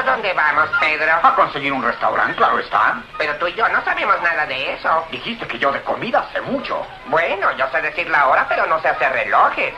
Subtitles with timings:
[0.00, 1.12] ¿A dónde vamos, Pedro?
[1.22, 3.02] A conseguir un restaurante, claro está.
[3.18, 5.04] Pero tú y yo no sabemos nada de eso.
[5.10, 6.86] Dijiste que yo de comida sé mucho.
[7.08, 9.74] Bueno, yo sé decir la hora, pero no sé hacer relojes.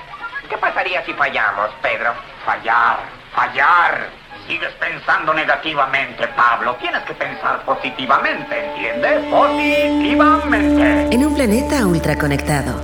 [0.49, 2.15] ¿Qué pasaría si fallamos, Pedro?
[2.47, 3.01] Fallar,
[3.35, 4.11] fallar.
[4.47, 6.77] Sigues pensando negativamente, Pablo.
[6.77, 9.25] Tienes que pensar positivamente, ¿entiendes?
[9.29, 11.17] Positivamente.
[11.17, 12.81] En un planeta ultraconectado.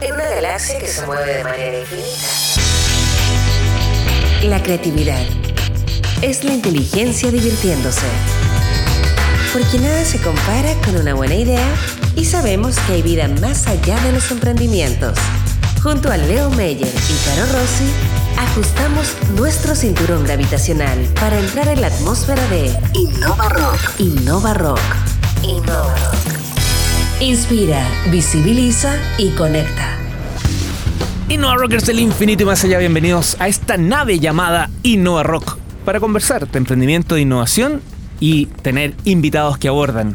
[0.00, 2.26] En una galaxia que se mueve de manera infinita.
[4.42, 5.37] La creatividad
[6.22, 8.06] es la inteligencia divirtiéndose.
[9.52, 11.66] Porque nada se compara con una buena idea
[12.16, 15.16] y sabemos que hay vida más allá de los emprendimientos.
[15.82, 17.88] Junto a Leo Meyer y Caro Rossi,
[18.36, 23.78] ajustamos nuestro cinturón gravitacional para entrar en la atmósfera de Innova Rock.
[23.98, 24.80] Innova Rock.
[25.44, 27.20] Innova Rock.
[27.20, 29.96] Inspira, visibiliza y conecta.
[31.28, 36.00] Innova Rockers del infinito y más allá, bienvenidos a esta nave llamada Innova Rock para
[36.00, 37.80] conversar de emprendimiento de innovación
[38.20, 40.12] y tener invitados que abordan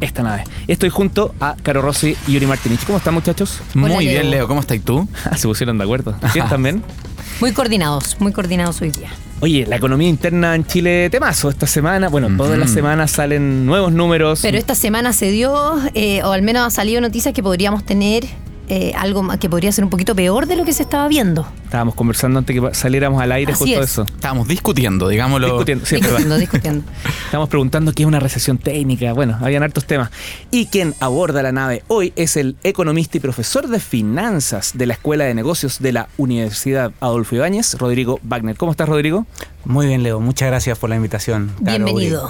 [0.00, 0.44] esta nave.
[0.68, 2.84] Estoy junto a Caro Rossi y Yuri Martinich.
[2.86, 3.58] ¿Cómo están muchachos?
[3.74, 4.46] Muy bien, Leo.
[4.46, 5.08] ¿Cómo estás tú?
[5.36, 6.14] Se pusieron de acuerdo.
[6.32, 6.80] ¿Quién también?
[7.40, 9.10] Muy coordinados, muy coordinados hoy día.
[9.40, 12.08] Oye, la economía interna en Chile temazo esta semana.
[12.08, 14.38] Bueno, todas las semanas salen nuevos números.
[14.42, 18.26] Pero esta semana se dio, eh, o al menos ha salido noticias que podríamos tener
[18.68, 21.46] eh, algo más- que podría ser un poquito peor de lo que se estaba viendo.
[21.64, 23.90] Estábamos conversando antes que saliéramos al aire Así justo es.
[23.90, 24.02] eso.
[24.04, 25.46] Estábamos discutiendo, digámoslo.
[25.48, 26.84] Discutiendo, sí, discutiendo, discutiendo.
[27.26, 29.12] Estamos preguntando qué es una recesión técnica.
[29.12, 30.10] Bueno, habían hartos temas.
[30.50, 34.94] Y quien aborda la nave hoy es el economista y profesor de finanzas de la
[34.94, 38.56] Escuela de Negocios de la Universidad Adolfo Ibáñez, Rodrigo Wagner.
[38.56, 39.26] ¿Cómo estás, Rodrigo?
[39.64, 40.20] Muy bien, Leo.
[40.20, 41.52] Muchas gracias por la invitación.
[41.60, 42.28] Bienvenido.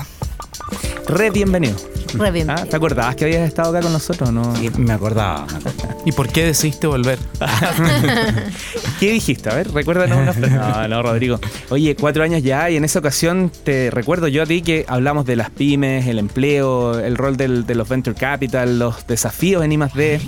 [1.09, 1.77] Re bienvenido.
[2.15, 2.55] Re bienvenido.
[2.65, 4.33] Ah, ¿Te acordabas que habías estado acá con nosotros?
[4.33, 4.53] No?
[4.79, 5.47] Me acordaba.
[5.47, 5.97] me acordaba.
[6.05, 7.19] ¿Y por qué decidiste volver?
[9.01, 9.51] ¿Qué dijiste?
[9.51, 10.55] A ver, recuérdanos una frase.
[10.55, 11.39] No, no, Rodrigo.
[11.71, 15.27] Oye, cuatro años ya y en esa ocasión te recuerdo yo a ti que hablamos
[15.27, 19.73] de las pymes, el empleo, el rol del- de los venture capital, los desafíos en
[19.73, 20.21] I+D.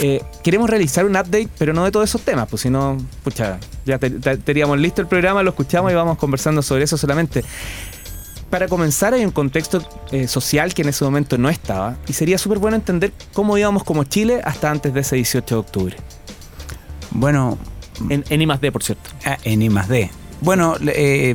[0.00, 3.58] Eh, queremos realizar un update, pero no de todos esos temas, pues si no, pucha,
[3.86, 7.44] ya te- te- teníamos listo el programa, lo escuchamos y vamos conversando sobre eso solamente.
[8.54, 9.82] Para comenzar, hay un contexto
[10.12, 13.82] eh, social que en ese momento no estaba y sería súper bueno entender cómo íbamos
[13.82, 15.96] como Chile hasta antes de ese 18 de octubre.
[17.10, 17.58] Bueno,
[18.10, 19.10] En, en I+D, por cierto.
[19.24, 20.08] ah, en I más D.
[20.40, 21.34] Bueno, eh,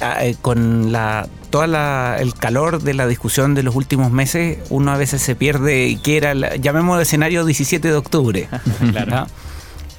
[0.00, 4.92] ah, eh, con la todo el calor de la discusión de los últimos meses, uno
[4.92, 8.48] a veces se pierde que era, la- llamémoslo escenario 17 de octubre.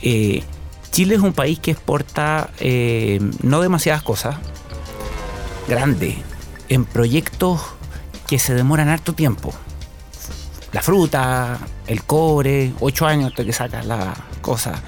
[0.02, 0.42] Eh,
[0.90, 4.38] Chile es un país que exporta eh, no demasiadas cosas,
[5.68, 6.16] grandes,
[6.70, 7.62] en proyectos
[8.28, 9.54] que se demoran harto tiempo.
[10.74, 14.82] La fruta, el cobre, ocho años hasta que sacas la cosa.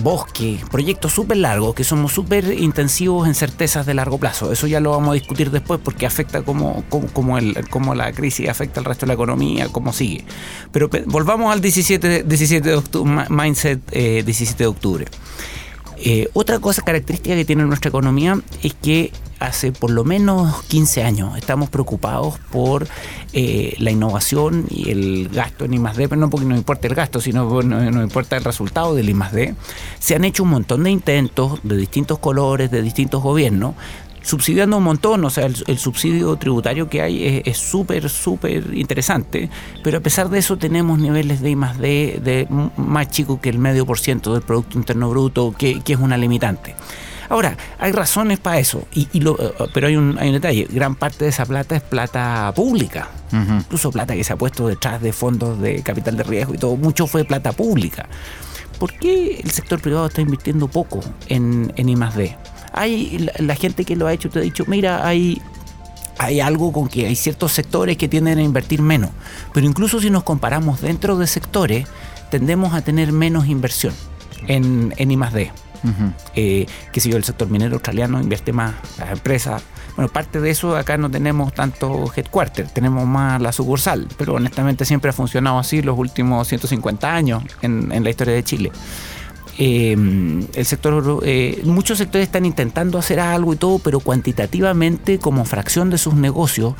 [0.00, 4.52] Bosque, proyectos súper largos que somos súper intensivos en certezas de largo plazo.
[4.52, 8.12] Eso ya lo vamos a discutir después porque afecta como, como, como el, como la
[8.12, 10.24] crisis afecta al resto de la economía, cómo sigue.
[10.70, 15.06] Pero pe- volvamos al 17, de- 17 de octubre, mindset eh, 17 de octubre.
[15.96, 19.10] Eh, otra cosa característica que tiene nuestra economía es que
[19.40, 22.86] hace por lo menos 15 años estamos preocupados por
[23.32, 27.20] eh, la innovación y el gasto en I+.D., pero no porque nos importa el gasto,
[27.20, 29.54] sino porque nos, nos importa el resultado del I+.D.
[29.98, 33.74] Se han hecho un montón de intentos de distintos colores, de distintos gobiernos,
[34.22, 39.48] subsidiando un montón, o sea, el, subsidio tributario que hay es- súper, súper interesante,
[39.84, 42.46] pero a pesar de eso tenemos niveles de I más D de
[42.76, 46.74] más chicos que el medio por ciento del Producto Interno Bruto, que es una limitante.
[47.28, 50.66] Ahora, hay razones para eso, y, y lo- eh, pero hay un, hay un detalle,
[50.70, 55.02] gran parte de esa plata es plata pública, incluso plata que se ha puesto detrás
[55.02, 58.08] de fondos de capital de riesgo y todo, mucho fue plata pública.
[58.78, 62.36] ¿Por qué el sector privado está invirtiendo poco en, en I+.D.?
[62.72, 65.42] Hay la, la gente que lo ha hecho te ha dicho, mira, hay
[66.20, 69.10] hay algo con que hay ciertos sectores que tienden a invertir menos,
[69.54, 71.86] pero incluso si nos comparamos dentro de sectores,
[72.30, 73.94] tendemos a tener menos inversión
[74.46, 75.52] en, en I+.D.
[76.34, 79.62] Eh, que si yo, el sector minero australiano invierte más, las empresas.
[79.96, 84.84] Bueno, parte de eso acá no tenemos tanto headquarter, tenemos más la sucursal, pero honestamente
[84.84, 88.72] siempre ha funcionado así los últimos 150 años en, la historia de Chile.
[89.58, 89.96] Eh,
[90.54, 95.90] el sector, eh, muchos sectores están intentando hacer algo y todo, pero cuantitativamente, como fracción
[95.90, 96.74] de sus negocios,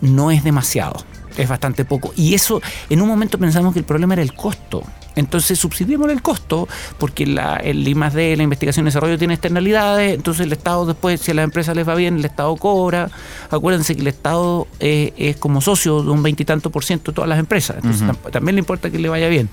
[0.00, 1.04] no es demasiado.
[1.36, 2.12] Es bastante poco.
[2.16, 4.82] Y eso, en un momento pensamos que el problema era el costo.
[5.14, 6.68] Entonces subsidiemos el costo
[6.98, 11.30] porque la, el I+.D., la investigación y desarrollo tiene externalidades, entonces el Estado después, si
[11.30, 13.10] a las empresas les va bien, el Estado cobra.
[13.50, 17.38] Acuérdense que el Estado es como socio de un veintitanto por ciento de todas las
[17.38, 19.48] empresas, entonces tam- también le importa que le vaya bien.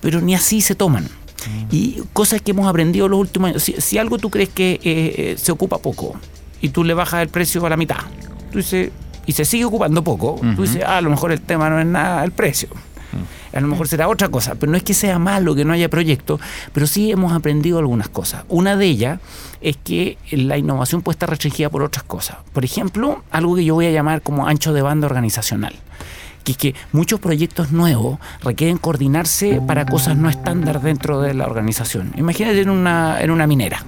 [0.00, 1.08] Pero ni así se toman.
[1.72, 3.62] Y cosas que hemos aprendido los últimos años.
[3.64, 6.14] Si, si algo tú crees que eh, eh, se ocupa poco
[6.60, 7.96] y tú le bajas el precio a la mitad.
[8.52, 8.92] Tú dices,
[9.26, 11.86] y se sigue ocupando poco, tú dices, ah, a lo mejor el tema no es
[11.86, 12.68] nada el precio.
[13.52, 15.90] A lo mejor será otra cosa, pero no es que sea malo que no haya
[15.90, 16.40] proyecto,
[16.72, 18.44] pero sí hemos aprendido algunas cosas.
[18.48, 19.20] Una de ellas
[19.60, 22.38] es que la innovación puede estar restringida por otras cosas.
[22.54, 25.74] Por ejemplo, algo que yo voy a llamar como ancho de banda organizacional
[26.42, 31.46] que es que muchos proyectos nuevos requieren coordinarse para cosas no estándar dentro de la
[31.46, 32.12] organización.
[32.16, 33.84] Imagínate en una, en una minera.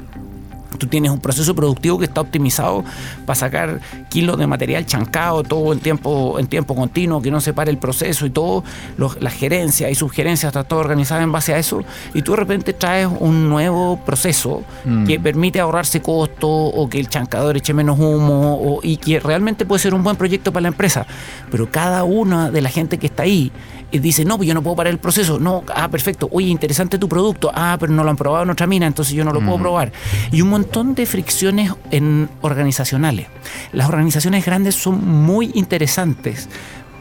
[0.78, 2.84] Tú tienes un proceso productivo que está optimizado
[3.26, 7.52] para sacar kilos de material chancado, todo en tiempo, en tiempo continuo, que no se
[7.52, 8.64] pare el proceso y todo,
[8.96, 11.82] los, las gerencias y subgerencias está todo organizado en base a eso,
[12.12, 15.06] y tú de repente traes un nuevo proceso Mm.
[15.06, 19.64] que permite ahorrarse costos o que el chancador eche menos humo o- y que realmente
[19.64, 21.06] puede ser un buen proyecto para la empresa.
[21.50, 23.50] Pero cada una de la gente que está ahí
[23.92, 25.38] eh, dice, no, pues yo no puedo parar el proceso.
[25.38, 26.28] No, ah, perfecto.
[26.32, 27.50] Oye, interesante tu producto.
[27.54, 29.92] Ah, pero no lo han probado en otra mina, entonces yo no lo puedo probar.
[30.32, 33.26] Y un montón de fricciones en organizacionales.
[33.72, 36.48] Las organizaciones grandes son muy interesantes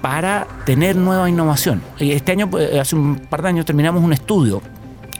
[0.01, 1.81] para tener nueva innovación.
[1.99, 4.61] Y Este año, pues, hace un par de años, terminamos un estudio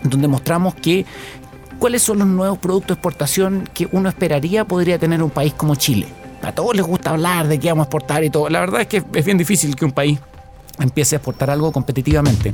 [0.03, 1.05] donde mostramos que
[1.79, 5.75] cuáles son los nuevos productos de exportación que uno esperaría podría tener un país como
[5.75, 6.07] Chile.
[6.41, 8.49] A todos les gusta hablar de qué vamos a exportar y todo.
[8.49, 10.19] La verdad es que es bien difícil que un país
[10.79, 12.53] empiece a exportar algo competitivamente.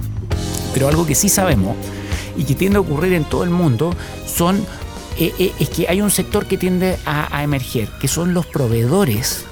[0.74, 1.76] Pero algo que sí sabemos
[2.38, 3.96] y que tiende a ocurrir en todo el mundo
[4.26, 4.58] son
[5.18, 8.46] eh, eh, es que hay un sector que tiende a, a emerger, que son los
[8.46, 9.44] proveedores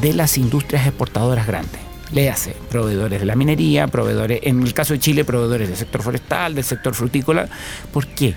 [0.00, 1.80] de las industrias exportadoras grandes.
[2.12, 6.02] Le hace proveedores de la minería, proveedores, en el caso de Chile, proveedores del sector
[6.02, 7.48] forestal, del sector frutícola.
[7.92, 8.34] ¿Por qué?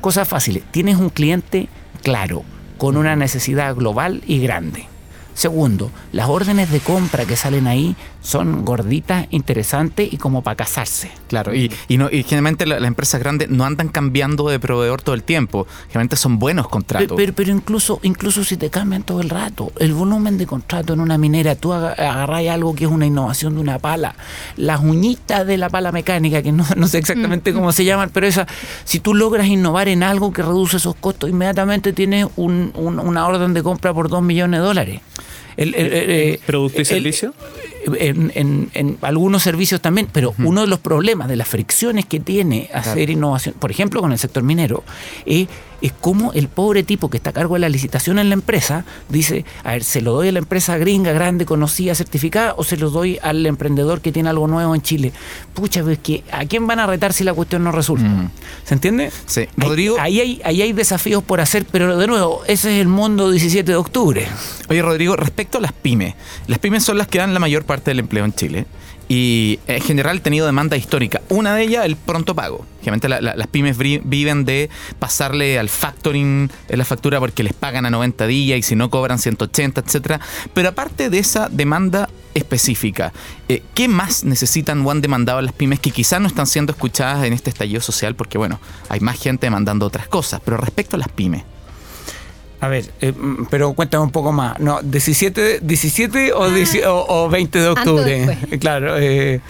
[0.00, 0.62] Cosas fáciles.
[0.70, 1.68] Tienes un cliente
[2.02, 2.44] claro,
[2.78, 4.86] con una necesidad global y grande.
[5.34, 7.94] Segundo, las órdenes de compra que salen ahí
[8.26, 11.12] son gorditas, interesantes y como para casarse.
[11.28, 15.00] Claro, y, y, no, y generalmente la- las empresas grandes no andan cambiando de proveedor
[15.00, 15.64] todo el tiempo.
[15.86, 17.06] Generalmente son buenos contratos.
[17.06, 20.92] Pero, pero, pero incluso, incluso si te cambian todo el rato, el volumen de contrato
[20.94, 24.16] en una minera, tú aga- agarras algo que es una innovación de una pala,
[24.56, 28.26] las uñitas de la pala mecánica, que no, no sé exactamente cómo se llaman, pero
[28.26, 28.48] esa,
[28.84, 33.26] si tú logras innovar en algo que reduce esos costos, inmediatamente tienes un- un- una
[33.28, 35.00] orden de compra por dos millones de dólares.
[35.56, 37.32] El- el- el- eh, ¿Producto y el- servicio?
[37.98, 42.20] En, en- en algunos servicios también, pero uno de los problemas de las fricciones que
[42.20, 44.82] tiene hacer innovación, por ejemplo con el sector minero,
[45.24, 45.48] es,
[45.82, 48.84] es cómo el pobre tipo que está a cargo de la licitación en la empresa
[49.10, 52.76] dice, a ver, ¿se lo doy a la empresa gringa, grande, conocida, certificada, o se
[52.78, 55.12] lo doy al emprendedor que tiene algo nuevo en Chile?
[55.54, 58.30] Pucha, pues que ¿a quién van a retar si la cuestión no resulta?
[58.64, 59.10] ¿Se entiende?
[59.26, 59.42] Sí.
[59.42, 62.88] Ahí- Rodrigo- Ahí, hay, ahí hay desafíos por hacer, pero de nuevo, ese es el
[62.88, 64.26] mundo 17 de octubre.
[64.68, 66.14] Oye, Rodrigo, respecto a las pymes,
[66.46, 68.66] las pymes son las que dan la mayor parte del empleo en Chile
[69.08, 71.20] y en general han tenido demanda histórica.
[71.28, 72.66] Una de ellas, el pronto pago.
[73.02, 74.68] La- las pymes viven de
[74.98, 78.90] pasarle al factoring en la factura porque les pagan a 90 días y si no
[78.90, 80.20] cobran 180, etcétera.
[80.54, 83.12] Pero aparte de esa demanda específica,
[83.48, 87.24] eh, ¿qué más necesitan o han demandado las pymes que quizás no están siendo escuchadas
[87.24, 88.14] en este estallido social?
[88.16, 90.40] Porque bueno, hay más gente demandando otras cosas.
[90.44, 91.42] Pero respecto a las pymes,
[92.60, 94.58] A ver, eh, mm, pero cuéntame un poco más.
[94.58, 98.26] No, 17, 17 o, 10 o, o 20 de Antes o octubre.
[98.26, 98.60] después.
[98.60, 99.40] Claro, eh,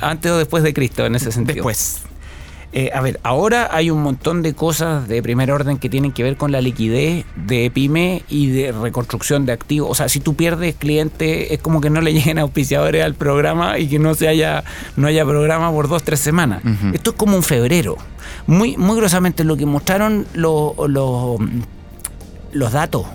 [0.00, 1.56] antes o después de Cristo en ese sentido.
[1.56, 2.02] después.
[2.70, 6.22] Eh, a ver, ahora hay un montón de cosas de primer orden que tienen que
[6.22, 9.90] ver con la liquidez de pyme y de reconstrucción de activos.
[9.90, 13.78] O sea, si tú pierdes cliente, es como que no le lleguen auspiciadores al programa
[13.78, 14.64] y que no se haya,
[14.96, 16.62] no haya programa por dos, tres semanas.
[16.92, 17.96] Esto es como un febrero.
[18.46, 21.38] Muy, muy grosamente lo que mostraron los, los,
[22.52, 23.06] los datos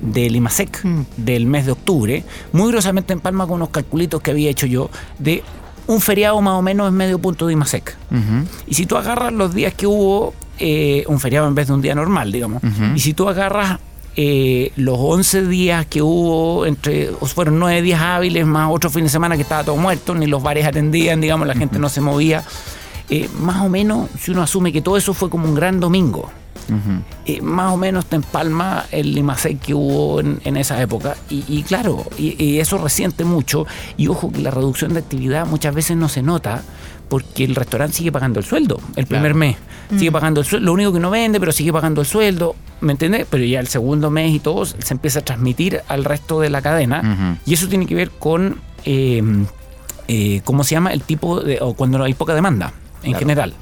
[0.00, 0.82] del IMASEC
[1.16, 4.90] del mes de octubre, muy grosamente en palma con unos calculitos que había hecho yo,
[5.18, 5.42] de
[5.86, 7.96] un feriado más o menos en medio punto de IMASEC.
[8.66, 11.82] Y si tú agarras los días que hubo, eh, un feriado en vez de un
[11.82, 12.62] día normal, digamos,
[12.94, 13.78] y si tú agarras
[14.16, 19.10] eh, los 11 días que hubo, entre fueron 9 días hábiles, más otro fin de
[19.10, 22.44] semana que estaba todo muerto, ni los bares atendían, digamos, la gente no se movía,
[23.10, 26.30] eh, más o menos, si uno asume que todo eso fue como un gran domingo,
[27.26, 31.16] Eh, más o menos te empalma el IMASEC que hubo en, en esa época.
[31.30, 33.66] Y, y claro, y, y eso resiente mucho.
[33.96, 36.62] Y ojo que la reducción de actividad muchas veces no se nota
[37.08, 39.56] porque el restaurante sigue pagando el sueldo el primer mes.
[39.96, 42.56] Sigue pagando el sueldo, lo único que no vende, pero sigue pagando el sueldo.
[42.80, 43.26] ¿Me entiendes?
[43.30, 46.62] Pero ya el segundo mes y todo se empieza a transmitir al resto de la
[46.62, 47.38] cadena.
[47.46, 49.22] Y eso tiene que ver con, eh,
[50.08, 50.92] eh, ¿cómo se llama?
[50.92, 53.18] El tipo de, o cuando hay poca demanda en Claro.
[53.18, 53.54] general.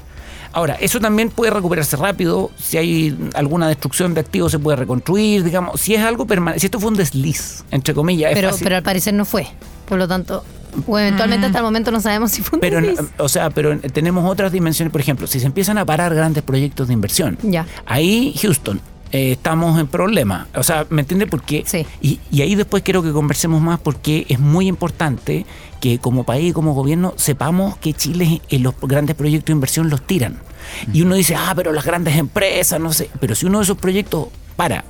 [0.53, 2.51] Ahora, eso también puede recuperarse rápido.
[2.57, 5.81] Si hay alguna destrucción de activos, se puede reconstruir, digamos.
[5.81, 8.63] Si es algo permanente, si esto fue un desliz, entre comillas, es Pero, fácil.
[8.63, 9.47] pero al parecer no fue.
[9.87, 10.43] Por lo tanto,
[10.87, 12.99] o eventualmente hasta el momento no sabemos si fue un Pero, desliz.
[13.17, 14.91] o sea, pero tenemos otras dimensiones.
[14.91, 17.65] Por ejemplo, si se empiezan a parar grandes proyectos de inversión, Ya.
[17.85, 18.79] ahí Houston,
[19.11, 20.47] eh, estamos en problemas.
[20.55, 21.29] O sea, ¿me entiendes?
[21.29, 21.85] Porque, Sí.
[22.01, 25.45] y, y ahí después quiero que conversemos más porque es muy importante
[25.83, 29.89] que como país y como gobierno sepamos que Chile en los grandes proyectos de inversión
[29.89, 30.37] los tiran.
[30.93, 33.09] Y uno dice, ah, pero las grandes empresas, no sé.
[33.19, 34.85] Pero si uno de esos proyectos para,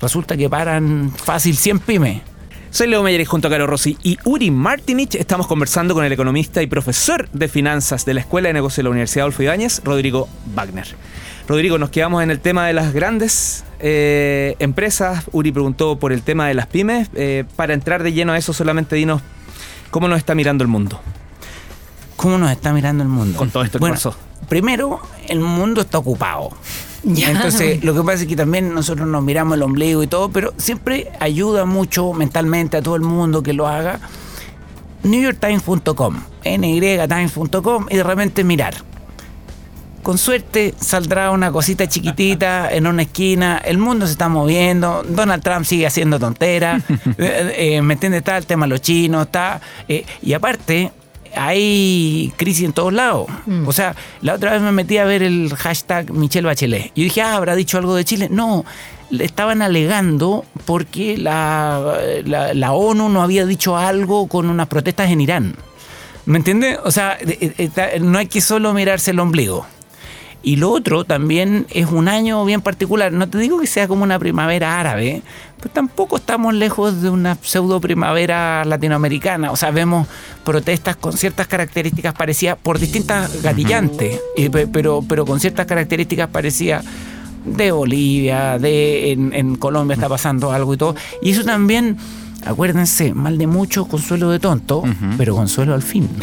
[0.00, 2.22] resulta que paran fácil 100 pymes.
[2.70, 6.12] Soy Leo Meyer y junto a Caro Rossi y Uri Martinich estamos conversando con el
[6.12, 9.82] economista y profesor de finanzas de la Escuela de Negocios de la Universidad Adolfo Ibáñez,
[9.82, 10.86] Rodrigo Wagner.
[11.48, 15.24] Rodrigo, nos quedamos en el tema de las grandes eh, empresas.
[15.32, 17.10] Uri preguntó por el tema de las pymes.
[17.14, 19.20] Eh, para entrar de lleno a eso, solamente dinos
[19.94, 20.98] cómo nos está mirando el mundo.
[22.16, 23.38] ¿Cómo nos está mirando el mundo?
[23.38, 24.12] Con todo esto que Bueno, pasó.
[24.48, 26.50] Primero, el mundo está ocupado.
[27.04, 27.30] Ya.
[27.30, 30.52] Entonces, lo que pasa es que también nosotros nos miramos el ombligo y todo, pero
[30.56, 34.00] siempre ayuda mucho mentalmente a todo el mundo que lo haga.
[35.04, 38.74] NewYorkTimes.com, nytimes.com y de repente mirar.
[40.04, 45.42] Con suerte saldrá una cosita chiquitita en una esquina, el mundo se está moviendo, Donald
[45.42, 46.82] Trump sigue haciendo tonteras,
[47.18, 48.18] eh, eh, ¿me entiendes?
[48.20, 49.60] Está el tema de los chinos, está...
[49.88, 50.92] eh, y aparte,
[51.34, 53.26] hay crisis en todos lados.
[53.66, 56.92] O sea, la otra vez me metí a ver el hashtag Michelle Bachelet.
[56.94, 58.28] Yo dije, ah, ¿habrá dicho algo de Chile?
[58.30, 58.64] No,
[59.10, 65.10] le estaban alegando porque la, la- la ONU no había dicho algo con unas protestas
[65.10, 65.56] en Irán.
[66.26, 66.78] ¿Me entiendes?
[66.84, 67.18] O sea,
[68.00, 69.66] no hay que solo mirarse el ombligo.
[70.46, 73.10] Y lo otro también es un año bien particular.
[73.12, 75.22] No te digo que sea como una primavera árabe,
[75.56, 79.50] pero tampoco estamos lejos de una pseudo primavera latinoamericana.
[79.50, 80.06] O sea, vemos
[80.44, 86.28] protestas con ciertas características parecidas por distintas gatillantes, y pe- pero, pero con ciertas características
[86.28, 86.84] parecidas
[87.46, 90.94] de Bolivia, de en, en Colombia está pasando algo y todo.
[91.22, 91.96] Y eso también,
[92.44, 94.82] acuérdense, mal de mucho, consuelo de tonto,
[95.16, 96.08] pero consuelo al fin.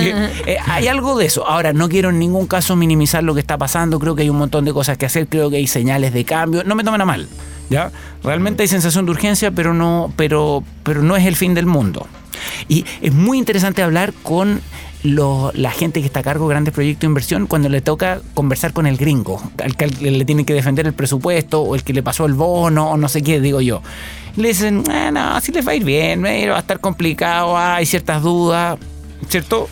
[0.00, 0.10] Que,
[0.46, 1.46] eh, hay algo de eso.
[1.46, 4.38] Ahora, no quiero en ningún caso minimizar lo que está pasando, creo que hay un
[4.38, 7.04] montón de cosas que hacer, creo que hay señales de cambio, no me tomen a
[7.04, 7.28] mal.
[7.68, 7.92] ¿Ya?
[8.24, 12.06] Realmente hay sensación de urgencia, pero no, pero, pero no es el fin del mundo.
[12.68, 14.60] Y es muy interesante hablar con
[15.02, 18.72] la gente que está a cargo de grandes proyectos de inversión cuando le toca conversar
[18.72, 22.02] con el gringo, al que le tiene que defender el presupuesto o el que le
[22.02, 23.82] pasó el bono o no sé qué, digo yo.
[24.36, 27.56] Le dicen, ah, no, así les va a ir bien, eh, va a estar complicado,
[27.56, 28.78] hay ciertas dudas,
[29.28, 29.68] ¿cierto?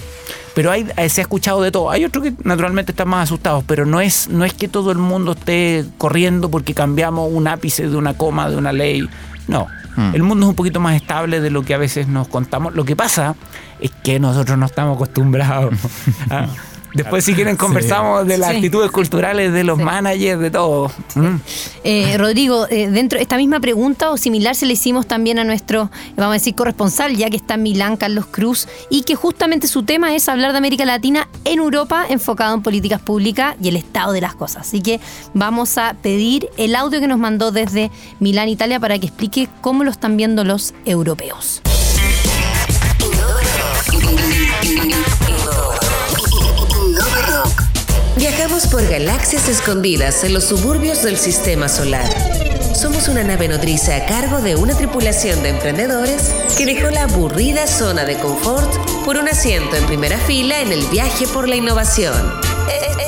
[0.54, 1.90] Pero hay, eh, se ha escuchado de todo.
[1.90, 4.98] Hay otros que naturalmente están más asustados, pero no es, no es que todo el
[4.98, 9.08] mundo esté corriendo porque cambiamos un ápice de una coma, de una ley.
[9.46, 9.68] No.
[10.12, 12.72] El mundo es un poquito más estable de lo que a veces nos contamos.
[12.74, 13.34] Lo que pasa
[13.80, 15.74] es que nosotros no estamos acostumbrados.
[16.30, 16.46] Ah,
[16.94, 18.56] Después, si quieren, conversamos de las Sí.
[18.56, 19.84] actitudes culturales de los Sí.
[19.84, 20.90] managers, de todo.
[21.14, 21.36] Mm.
[21.84, 25.44] Eh, Rodrigo, eh, dentro de esta misma pregunta o similar se le hicimos también a
[25.44, 29.66] nuestro, vamos a decir, corresponsal, ya que está en Milán, Carlos Cruz, y que justamente
[29.68, 33.76] su tema es hablar de América Latina en Europa, enfocado en políticas públicas y el
[33.76, 34.66] estado de las cosas.
[34.66, 35.00] Así que
[35.34, 39.84] vamos a pedir el audio que nos mandó desde Milán, Italia, para que explique cómo
[39.84, 41.62] lo están viendo los europeos.
[48.66, 52.08] Por galaxias escondidas en los suburbios del sistema solar.
[52.74, 57.68] Somos una nave nodriza a cargo de una tripulación de emprendedores que dejó la aburrida
[57.68, 58.68] zona de confort
[59.04, 62.14] por un asiento en primera fila en el viaje por la innovación.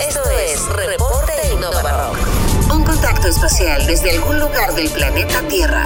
[0.09, 2.73] Esto es Reporte Innova Rock.
[2.73, 5.85] Un contacto espacial desde algún lugar del planeta Tierra.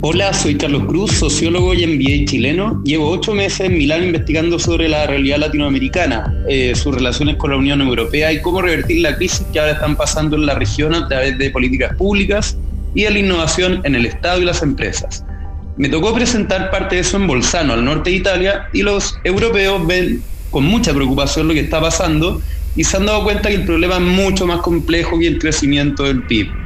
[0.00, 2.82] Hola, soy Carlos Cruz, sociólogo y MBA chileno.
[2.84, 7.56] Llevo ocho meses en Milán investigando sobre la realidad latinoamericana, eh, sus relaciones con la
[7.56, 11.08] Unión Europea y cómo revertir la crisis que ahora están pasando en la región a
[11.08, 12.56] través de políticas públicas
[12.94, 15.24] y de la innovación en el Estado y las empresas.
[15.76, 19.86] Me tocó presentar parte de eso en Bolzano, al norte de Italia, y los europeos
[19.86, 22.40] ven con mucha preocupación lo que está pasando
[22.76, 26.04] y se han dado cuenta que el problema es mucho más complejo que el crecimiento
[26.04, 26.63] del PIB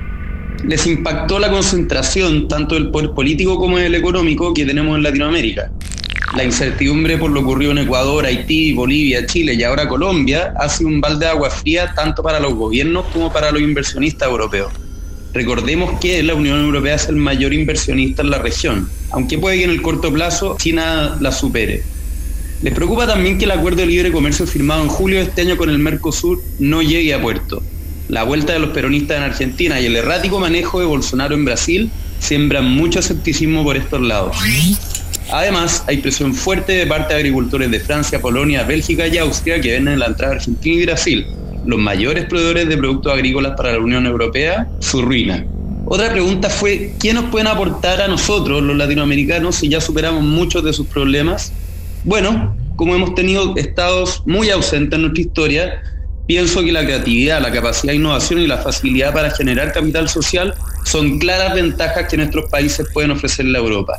[0.65, 5.71] les impactó la concentración tanto del poder político como del económico que tenemos en Latinoamérica.
[6.37, 10.89] La incertidumbre por lo ocurrido en Ecuador, Haití, Bolivia, Chile y ahora Colombia ha sido
[10.89, 14.73] un balde de agua fría tanto para los gobiernos como para los inversionistas europeos.
[15.33, 19.65] Recordemos que la Unión Europea es el mayor inversionista en la región, aunque puede que
[19.65, 21.83] en el corto plazo China la supere.
[22.63, 25.57] Les preocupa también que el acuerdo de libre comercio firmado en julio de este año
[25.57, 27.63] con el Mercosur no llegue a puerto.
[28.09, 31.91] La vuelta de los peronistas en Argentina y el errático manejo de Bolsonaro en Brasil
[32.19, 34.37] siembran mucho escepticismo por estos lados.
[35.31, 39.73] Además, hay presión fuerte de parte de agricultores de Francia, Polonia, Bélgica y Austria que
[39.73, 41.27] ven en la entrada Argentina y Brasil,
[41.67, 45.45] los mayores proveedores de productos agrícolas para la Unión Europea, su ruina.
[45.85, 50.65] Otra pregunta fue, ¿qué nos pueden aportar a nosotros, los latinoamericanos, si ya superamos muchos
[50.65, 51.53] de sus problemas?
[52.05, 55.83] Bueno, como hemos tenido estados muy ausentes en nuestra historia,
[56.29, 60.55] Pienso que la creatividad, la capacidad de innovación y la facilidad para generar capital social
[60.85, 63.99] son claras ventajas que nuestros países pueden ofrecerle a Europa.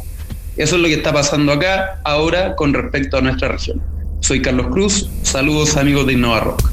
[0.55, 3.81] Eso es lo que está pasando acá ahora con respecto a nuestra región.
[4.19, 6.69] Soy Carlos Cruz, saludos amigos de Innova Rock.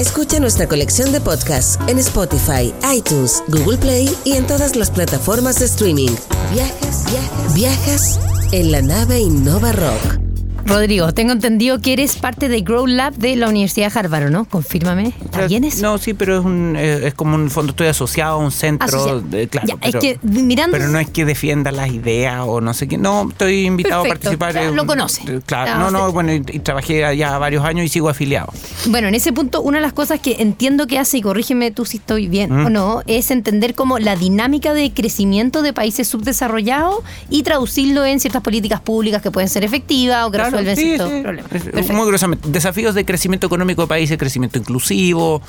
[0.00, 5.60] Escucha nuestra colección de podcasts en Spotify, iTunes, Google Play y en todas las plataformas
[5.60, 6.10] de streaming.
[6.52, 10.25] Viajas, viajas, viajas en la nave Innova Rock.
[10.66, 14.46] Rodrigo, tengo entendido que eres parte de Grow Lab de la Universidad de Harvard, ¿no?
[14.46, 15.12] Confírmame.
[15.24, 15.80] ¿Está bien eso?
[15.82, 18.86] No, sí, pero es, un, eh, es como un fondo, estoy asociado a un centro.
[18.88, 19.20] Asociado.
[19.20, 20.76] de- claro, Ya, es pero, que mirando.
[20.76, 22.98] pero no es que defienda las ideas o no sé qué.
[22.98, 24.52] No, estoy invitado Perfecto, a participar.
[24.52, 25.22] claro, en- lo conoce.
[25.28, 28.52] eh, Claro, Ah, no, no, bueno, y, y trabajé allá varios años y sigo afiliado.
[28.88, 31.84] Bueno, en ese punto, una de las cosas que entiendo que hace, y corrígeme tú
[31.84, 32.66] si estoy bien Mm.
[32.66, 36.96] o no, es entender como la dinámica de crecimiento de países subdesarrollados
[37.30, 41.10] y traducirlo en ciertas políticas públicas que pueden ser efectivas o que resuelven Sí, ciertos
[41.10, 41.20] sí.
[41.22, 41.50] problemas.
[41.50, 41.92] Perfecto.
[41.92, 42.48] Muy gruesamente.
[42.48, 45.42] Desafíos de crecimiento económico de países, crecimiento inclusivo,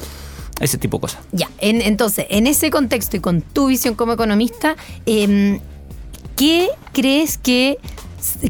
[0.59, 1.19] ese tipo de cosas.
[1.31, 5.59] Ya, en- entonces, en ese contexto y con tu visión como economista, em,
[6.35, 7.77] ¿qué crees que,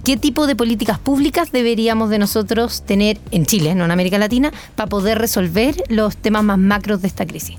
[0.03, 4.51] qué tipo de políticas públicas deberíamos de nosotros tener en Chile, no en América Latina,
[4.75, 7.57] para poder resolver los temas más macros de esta crisis?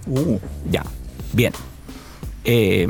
[0.71, 0.85] Ya,
[1.33, 1.53] bien.
[2.45, 2.89] Eh,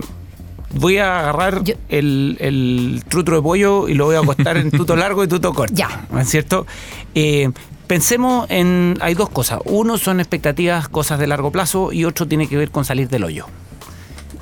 [0.70, 4.70] voy a agarrar Yo- el, el trutro de pollo y lo voy a acostar en
[4.70, 5.74] tuto largo y tuto corto.
[5.74, 6.06] Ya.
[6.10, 6.66] ¿No es cierto?
[7.14, 7.50] Eh,
[7.86, 8.96] pensemos en.
[9.00, 9.60] Hay dos cosas.
[9.64, 13.24] Uno son expectativas, cosas de largo plazo, y otro tiene que ver con salir del
[13.24, 13.46] hoyo.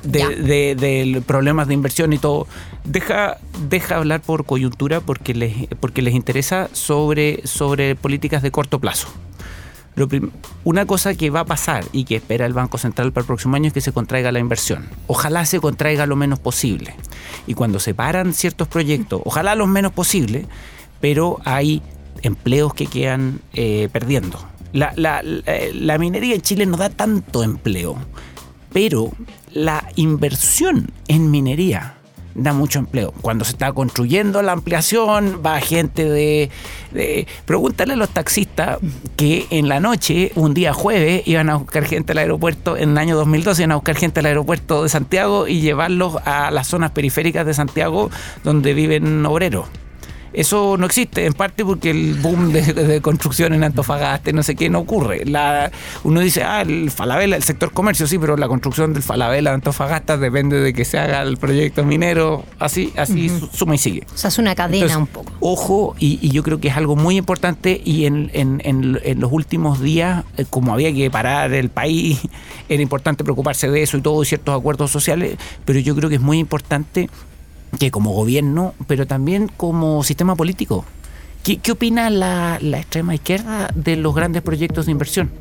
[0.03, 0.29] De, Ya.
[0.29, 2.47] de- de problemas de inversión y todo.
[2.83, 3.37] Deja,
[3.69, 9.09] deja hablar por coyuntura porque les, porque les interesa sobre, sobre políticas de corto plazo.
[10.63, 13.55] Una cosa que va a pasar y que espera el Banco Central para el próximo
[13.55, 14.87] año es que se contraiga la inversión.
[15.07, 16.95] Ojalá se contraiga lo menos posible.
[17.47, 20.45] Y cuando se paran ciertos proyectos, ojalá lo menos posible,
[21.01, 21.81] pero hay
[22.21, 24.39] empleos que quedan eh, perdiendo.
[24.73, 27.95] La- la- la minería en Chile no da tanto empleo,
[28.73, 29.11] pero
[29.51, 31.96] la inversión en minería
[32.37, 33.13] da mucho empleo.
[33.21, 36.49] Cuando se está construyendo la ampliación, va gente de,
[37.45, 38.79] Pregúntale a los taxistas
[39.17, 42.97] que en la noche, un día jueves, iban a buscar gente al aeropuerto, en el
[42.97, 46.91] año 2012 iban a buscar gente al aeropuerto de Santiago y llevarlos a las zonas
[46.91, 48.09] periféricas de Santiago
[48.43, 49.67] donde viven obreros.
[50.37, 54.43] Eso no existe, en parte porque el boom de, de construcción en Antofagasta y no
[54.43, 55.25] sé qué no ocurre.
[55.25, 55.71] La,
[56.03, 59.55] uno dice, ah, el Falabella, el sector comercio, sí, pero la construcción del Falabella de
[59.55, 64.03] Antofagasta depende de que se haga el proyecto minero, así, así su- suma y sigue.
[64.13, 65.31] O sea, es una cadena Entonces, un poco.
[65.39, 69.19] Ojo, y, y yo creo que es algo muy importante y en, en- en- en
[69.19, 72.19] los últimos días, eh, como había que parar el país,
[72.69, 76.15] era importante preocuparse de eso y todo, y ciertos acuerdos sociales, pero yo creo que
[76.15, 77.09] es muy importante
[77.79, 80.85] que como gobierno, pero también como sistema político.
[81.43, 85.31] ¿Qué, qué opina la, la extrema izquierda de los grandes proyectos de inversión?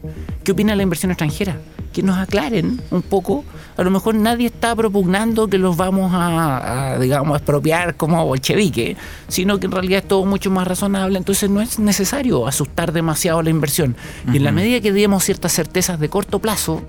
[0.44, 1.58] ¿Qué opina la inversión extranjera?
[1.92, 3.44] Que nos aclaren un poco.
[3.76, 8.24] A lo mejor nadie está propugnando que los vamos a, a, digamos, a expropiar como
[8.24, 11.18] bolchevique, sino que en realidad es todo mucho más razonable.
[11.18, 13.96] Entonces no es necesario asustar demasiado la inversión.
[14.32, 16.82] Y en la medida que demos ciertas certezas de corto plazo,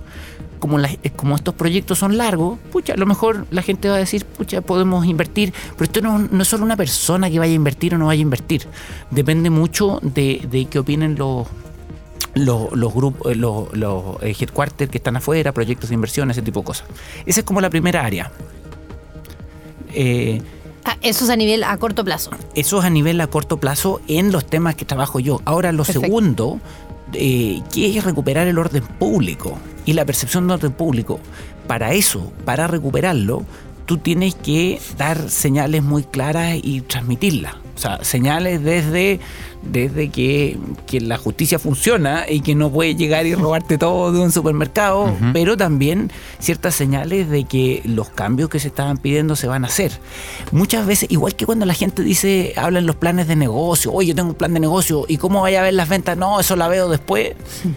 [0.60, 3.96] como, las- eh, como estos proyectos son largos, pucha, a lo mejor la gente va
[3.96, 7.52] a decir, pucha, podemos invertir, pero esto no, no es solo una persona que vaya
[7.54, 8.67] a invertir o no vaya a invertir.
[9.12, 11.48] Depende mucho de, de qué opinen los,
[12.36, 16.41] los, los grupos, eh, los, los eh, headquarters que están afuera, proyectos de inversión, ese
[16.41, 16.88] tipo de cosas.
[17.26, 18.32] Esa es como la primera área.
[19.93, 20.41] Eh,
[20.89, 22.32] Ah, eso es a nivel a corto plazo.
[22.56, 25.41] eso es a nivel a corto plazo en los temas que trabajo yo.
[25.43, 26.00] Ahora, lo Perfecto.
[26.00, 26.60] segundo,
[27.13, 31.20] eh, es recuperar el orden público y la percepción de orden público.
[31.67, 33.46] Para eso, para recuperarlo,
[33.86, 37.66] tú tienes que dar señales muy claras y transmitirlas.
[37.78, 39.20] O sea, señales desde,
[39.62, 44.20] desde que, que la justicia funciona y que no puede llegar y robarte todo de
[44.20, 49.46] un supermercado, pero también ciertas señales de que los cambios que se estaban pidiendo se
[49.46, 49.92] van a hacer.
[50.52, 54.16] Muchas veces, igual que cuando la gente dice, hablan los planes de negocio, oye, yo
[54.16, 56.18] tengo un plan de negocio, ¿y cómo vaya a ver las ventas?
[56.18, 57.34] No, eso la veo después.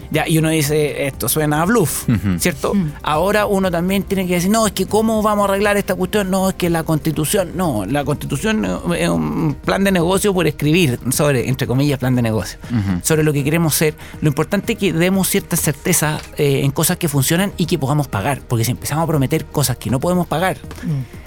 [0.09, 2.07] Ya, y uno dice, esto suena a bluff,
[2.39, 2.73] ¿cierto?
[3.03, 6.31] Ahora uno también tiene que decir, no, es que cómo vamos a arreglar esta cuestión,
[6.31, 8.65] no, es que la constitución, no, la constitución
[8.97, 12.57] es un plan de negocio por escribir sobre, entre comillas, plan de negocio,
[13.03, 13.95] sobre lo que queremos ser.
[14.21, 18.07] Lo importante es que demos cierta certeza eh, en cosas que funcionan y que podamos
[18.07, 20.57] pagar, porque si empezamos a prometer cosas que no podemos pagar,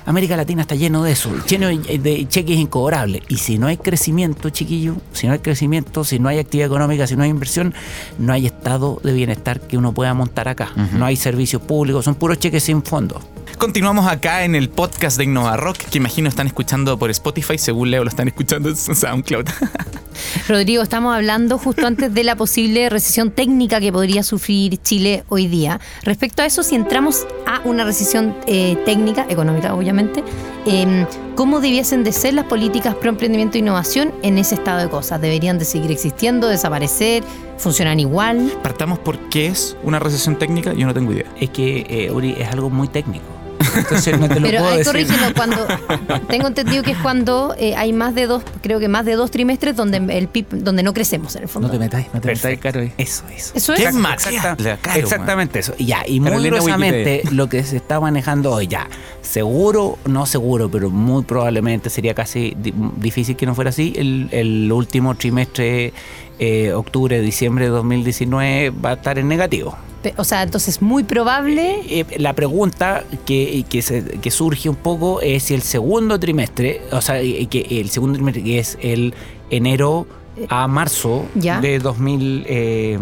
[0.06, 3.22] América Latina está lleno de eso, lleno de cheques incobrables.
[3.28, 7.06] Y si no hay crecimiento, chiquillo, si no hay crecimiento, si no hay actividad económica,
[7.06, 7.74] si no hay inversión,
[8.18, 10.72] no hay estado de bienestar que uno pueda montar acá.
[10.92, 13.22] No hay servicios públicos, son puros cheques sin fondos.
[13.58, 17.90] Continuamos acá en el podcast de Innova Rock, que imagino están escuchando por Spotify, según
[17.90, 19.46] Leo lo están escuchando en SoundCloud.
[20.48, 25.46] Rodrigo, estamos hablando justo antes de la posible recesión técnica que podría sufrir Chile hoy
[25.46, 25.80] día.
[26.02, 30.22] Respecto a eso, si entramos a una recesión eh, técnica, económica obviamente,
[30.66, 34.88] eh, ¿cómo debiesen de ser las políticas pro emprendimiento e innovación en ese estado de
[34.88, 35.20] cosas?
[35.20, 37.22] ¿Deberían de seguir existiendo, desaparecer,
[37.58, 38.52] funcionan igual?
[38.62, 41.26] Partamos por qué es una recesión técnica, yo no tengo idea.
[41.40, 43.33] Es que, eh, Uri, es algo muy técnico.
[43.76, 44.92] Entonces no te lo Pero puedo hay decir.
[44.92, 45.66] corrígelo cuando
[46.28, 49.30] tengo entendido que es cuando eh, hay más de dos, creo que más de dos
[49.30, 51.68] trimestres donde el PIB, donde no crecemos en el fondo.
[51.68, 52.92] No te metáis, no te Metáis caro ahí.
[52.98, 53.52] Eso, eso.
[53.54, 53.78] Eso es.
[53.80, 54.26] ¿Qué Exacto, más?
[54.26, 55.74] exacta- Claro, exactamente eso.
[55.78, 58.88] Y Ya, y muy Carolina gruesamente lo que se está manejando hoy, ya,
[59.22, 64.28] seguro, no seguro, pero muy probablemente sería casi di- difícil que no fuera así, el,
[64.30, 65.92] el último trimestre,
[66.38, 69.76] eh, octubre, diciembre de 2019, va a estar en negativo.
[70.18, 71.80] O sea, entonces muy probable.
[71.88, 76.82] Eh, la pregunta que, que, se- que surge un poco es si el segundo trimestre,
[76.92, 79.14] o sea, eh, que el segundo trimestre que es el
[79.50, 80.06] enero
[80.50, 81.58] a marzo Ya.
[81.60, 82.98] de 2000, eh,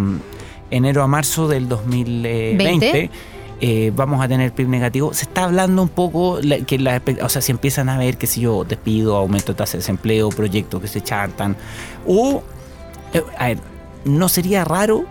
[0.71, 2.64] enero a marzo del 2020.
[2.64, 3.11] ¿Veinte?
[3.64, 5.14] eh, vamos a tener PIB negativo.
[5.14, 8.27] Se está hablando un poco la- que la, o sea, si empiezan a ver, qué
[8.27, 11.57] sé yo, despido, aumento de tasa de desempleo, proyectos que se chantan,
[12.07, 12.42] o, eh,
[13.38, 13.59] a ver,
[14.05, 15.05] no sería raro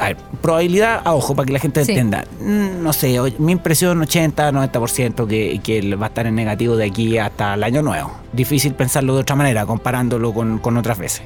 [0.00, 1.90] a ver, probabilidad a ojo para que la gente Sí.
[1.90, 2.24] entienda.
[2.40, 6.84] Mm, No sé, mi impresión 80, 90% que, que va a estar en negativo de
[6.86, 8.12] aquí hasta el año nuevo.
[8.32, 11.22] Difícil pensarlo de otra manera, comparándolo con, con otras veces.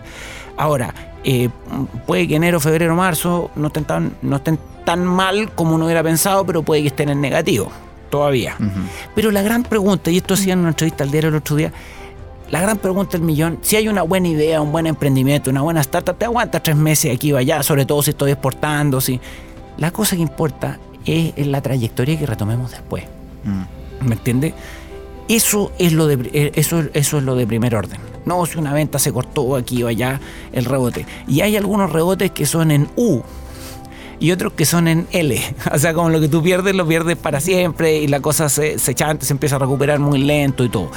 [0.57, 1.50] Ahora, eh,
[2.07, 6.02] puede que enero, febrero, marzo no estén, tan, no estén tan mal como uno hubiera
[6.02, 7.70] pensado, pero puede que estén en negativo
[8.09, 8.57] todavía.
[9.14, 11.70] Pero la gran pregunta, y esto hacía en una entrevista al diario el otro día,
[12.50, 15.80] la gran pregunta del millón, si hay una buena idea, un buen emprendimiento, una buena
[15.80, 19.20] startup, te aguanta tres meses aquí o allá, sobre todo si estoy exportando, si...
[19.76, 23.04] La cosa que importa es, la trayectoria que retomemos después.
[24.00, 24.54] ¿Me entiendes?
[25.28, 27.98] Eso es lo de eh, eso, eso es lo de primer orden.
[28.26, 30.20] No si una venta se cortó aquí o allá
[30.52, 31.07] el rebote.
[31.26, 33.22] Y hay algunos rebotes que son en U
[34.20, 35.40] y otros que son en L.
[35.72, 38.78] O sea, como lo que tú pierdes, lo pierdes para siempre y la cosa se,
[38.78, 40.90] se chanta, se empieza a recuperar muy lento y todo.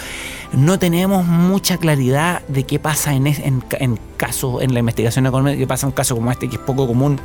[0.53, 4.79] No tenemos mucha claridad de qué pasa en, es- en, ca- en caso, en la
[4.79, 7.19] investigación económica, qué pasa en un caso como este que es poco común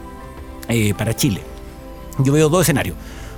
[0.69, 1.43] eh, para Chile.
[2.19, 2.97] Yo veo dos escenarios.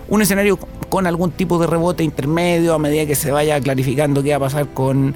[0.09, 4.31] Un escenario con algún tipo de rebote intermedio a medida que se vaya clarificando qué
[4.31, 5.15] va a pasar con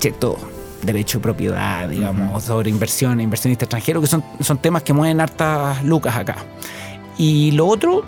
[0.00, 0.36] cierto
[0.82, 5.82] derecho de propiedad, digamos, sobre inversión, inversionista extranjero, que son, son temas que mueven hartas
[5.84, 6.36] lucas acá.
[7.16, 8.04] Y lo otro,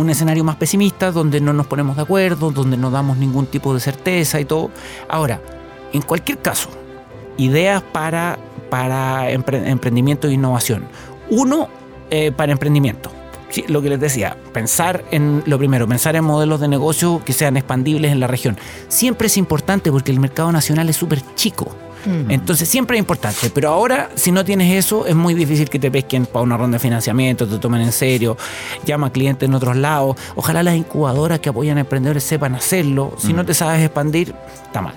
[0.00, 3.74] un escenario más pesimista, donde no nos ponemos de acuerdo, donde no damos ningún tipo
[3.74, 4.70] de certeza y todo.
[5.08, 5.40] Ahora,
[5.92, 6.70] en cualquier caso,
[7.36, 8.38] ideas para,
[8.70, 10.84] para empre- emprendimiento e innovación.
[11.30, 11.68] Uno,
[12.10, 13.10] eh, para emprendimiento.
[13.50, 17.34] Sí, lo que les decía, pensar en lo primero, pensar en modelos de negocio que
[17.34, 18.56] sean expandibles en la región.
[18.88, 21.68] Siempre es importante porque el mercado nacional es súper chico.
[22.28, 25.90] Entonces siempre es importante, pero ahora si no tienes eso es muy difícil que te
[25.90, 28.36] pesquen para una ronda de financiamiento, te tomen en serio,
[28.84, 30.16] llama a clientes en otros lados.
[30.34, 33.14] Ojalá las incubadoras que apoyan a emprendedores sepan hacerlo.
[33.18, 34.34] Si no te sabes expandir,
[34.64, 34.94] está mal.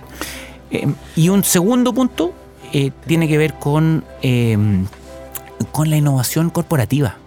[0.72, 2.34] Eh, y un segundo punto
[2.74, 4.58] eh, tiene que ver con, eh,
[5.72, 7.18] con la innovación corporativa.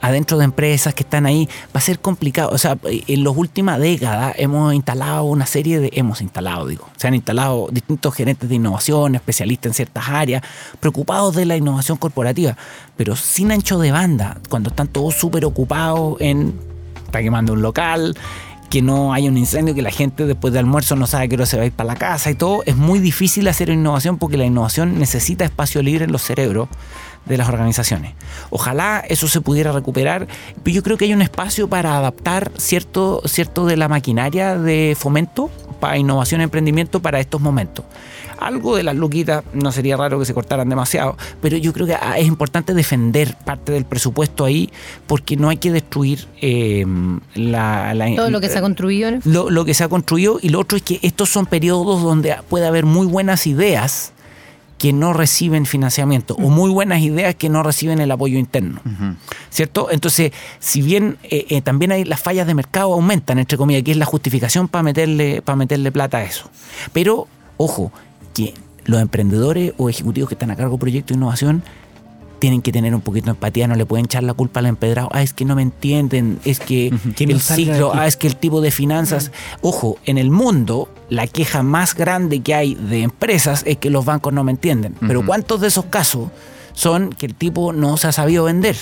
[0.00, 2.50] Adentro de empresas que están ahí, va a ser complicado.
[2.52, 5.90] O sea, en las últimas décadas hemos instalado una serie de.
[5.94, 6.88] Hemos instalado, digo.
[6.96, 10.42] Se han instalado distintos gerentes de innovación, especialistas en ciertas áreas,
[10.80, 12.56] preocupados de la innovación corporativa,
[12.96, 16.54] pero sin ancho de banda, cuando están todos súper ocupados en.
[17.06, 18.16] Está quemando un local,
[18.68, 21.46] que no hay un incendio, que la gente después de almuerzo no sabe que hora
[21.46, 24.36] se va a ir para la casa y todo, es muy difícil hacer innovación porque
[24.36, 26.68] la innovación necesita espacio libre en los cerebros
[27.26, 28.14] de las organizaciones.
[28.50, 30.26] Ojalá eso se pudiera recuperar,
[30.62, 34.96] pero yo creo que hay un espacio para adaptar cierto, cierto de la maquinaria de
[34.98, 37.84] fomento para innovación y emprendimiento para estos momentos.
[38.38, 41.94] Algo de las luquitas no sería raro que se cortaran demasiado, pero yo creo que
[41.94, 44.70] ah, es importante defender parte del presupuesto ahí
[45.06, 46.84] porque no hay que destruir eh,
[47.34, 49.10] la, la- Todo lo que se ha construido.
[49.24, 52.36] lo, lo que se ha construido y lo otro es que estos son periodos donde
[52.48, 54.12] puede haber muy buenas ideas
[54.78, 58.80] que no reciben financiamiento o muy buenas ideas que no reciben el apoyo interno.
[59.50, 59.88] ¿Cierto?
[59.90, 63.92] Entonces, si bien eh, eh, también hay las fallas de mercado aumentan, entre comillas, que
[63.92, 66.50] es la justificación para meterle, para meterle plata a eso.
[66.92, 67.90] Pero, ojo,
[68.34, 68.52] que
[68.84, 71.62] los emprendedores o ejecutivos que están a cargo de proyectos de innovación
[72.38, 75.08] tienen que tener un poquito de empatía, no le pueden echar la culpa al empedrado.
[75.12, 78.60] Ah, es que no me entienden, es que el ciclo, ah, es que el tipo
[78.60, 79.32] de finanzas.
[79.62, 84.04] Ojo, en el mundo, la queja más grande que hay de empresas es que los
[84.04, 84.94] bancos no me entienden.
[85.06, 86.28] Pero ¿cuántos de esos casos
[86.72, 88.76] son que el tipo no se ha sabido vender?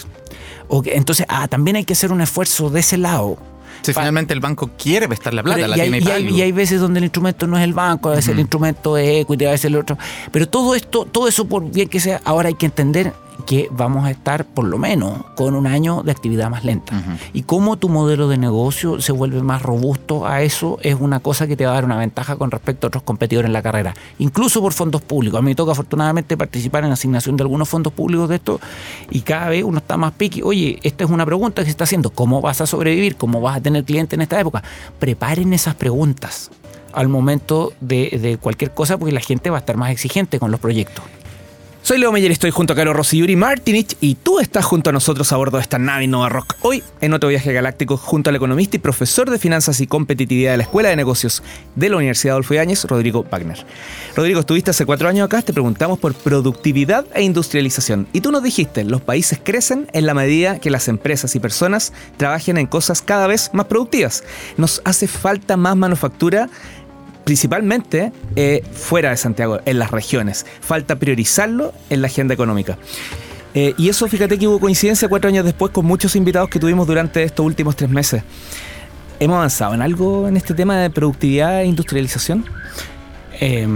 [0.69, 3.37] O que, entonces, ah, también hay que hacer un esfuerzo de ese lado
[3.83, 6.35] Si finalmente el banco quiere prestar la plata, Pero- la y, hay, tiene y hay-
[6.39, 9.23] y hay veces donde el instrumento no es el banco, a veces el instrumento es
[9.23, 9.99] equity, a veces el otro.
[10.33, 13.13] Pero todo esto, todo eso por bien que sea, ahora hay que entender
[13.47, 16.95] que vamos a estar por lo menos con un año de actividad más lenta.
[17.33, 21.47] Y cómo tu modelo de negocio se vuelve más robusto a eso es una cosa
[21.47, 23.95] que te va a dar una ventaja con respecto a otros competidores en la carrera,
[24.19, 25.39] incluso por fondos públicos.
[25.39, 28.61] A mí me toca afortunadamente participar en asignación de algunos fondos públicos de esto
[29.11, 30.43] y cada vez uno está más piqui.
[30.43, 32.11] Oye, esta es una pregunta que se está haciendo.
[32.11, 33.17] ¿Cómo vas a sobrevivir?
[33.17, 34.63] ¿Cómo vas a tener clientes en esta época?
[34.99, 36.51] Preparen esas preguntas
[36.93, 40.51] al momento de, de cualquier cosa porque la gente va a estar más exigente con
[40.51, 41.05] los proyectos.
[41.85, 44.93] Soy Leo Meyer estoy junto a Caro Rossi Yuri Martinich y tú estás junto a
[44.95, 46.57] nosotros a bordo de esta nave Innova Rock.
[46.63, 50.57] Hoy, en otro viaje galáctico, junto al economista y profesor de finanzas y competitividad de
[50.57, 51.43] la Escuela de Negocios
[51.75, 53.67] de la Universidad Adolfo Ibáñez, Rodrigo Wagner.
[54.17, 58.09] Rodrigo, estuviste hace cuatro años acá, te preguntamos por productividad e industrialización.
[58.15, 61.93] Y tú nos dijiste, los países crecen en la medida que las empresas y personas
[62.17, 64.25] trabajen en cosas cada vez más productivas.
[64.57, 66.49] Nos hace falta más manufactura
[67.25, 70.47] principalmente eh, fuera de Santiago, en las regiones.
[70.61, 72.79] Falta priorizarlo en la agenda económica.
[73.55, 76.87] Eh, y eso, fíjate que hubo coincidencia cuatro años después con muchos invitados que tuvimos
[76.87, 78.23] durante estos últimos tres meses.
[79.21, 82.45] ¿Hemos avanzado en algo en este tema de productividad e industrialización?
[83.41, 83.67] Eh,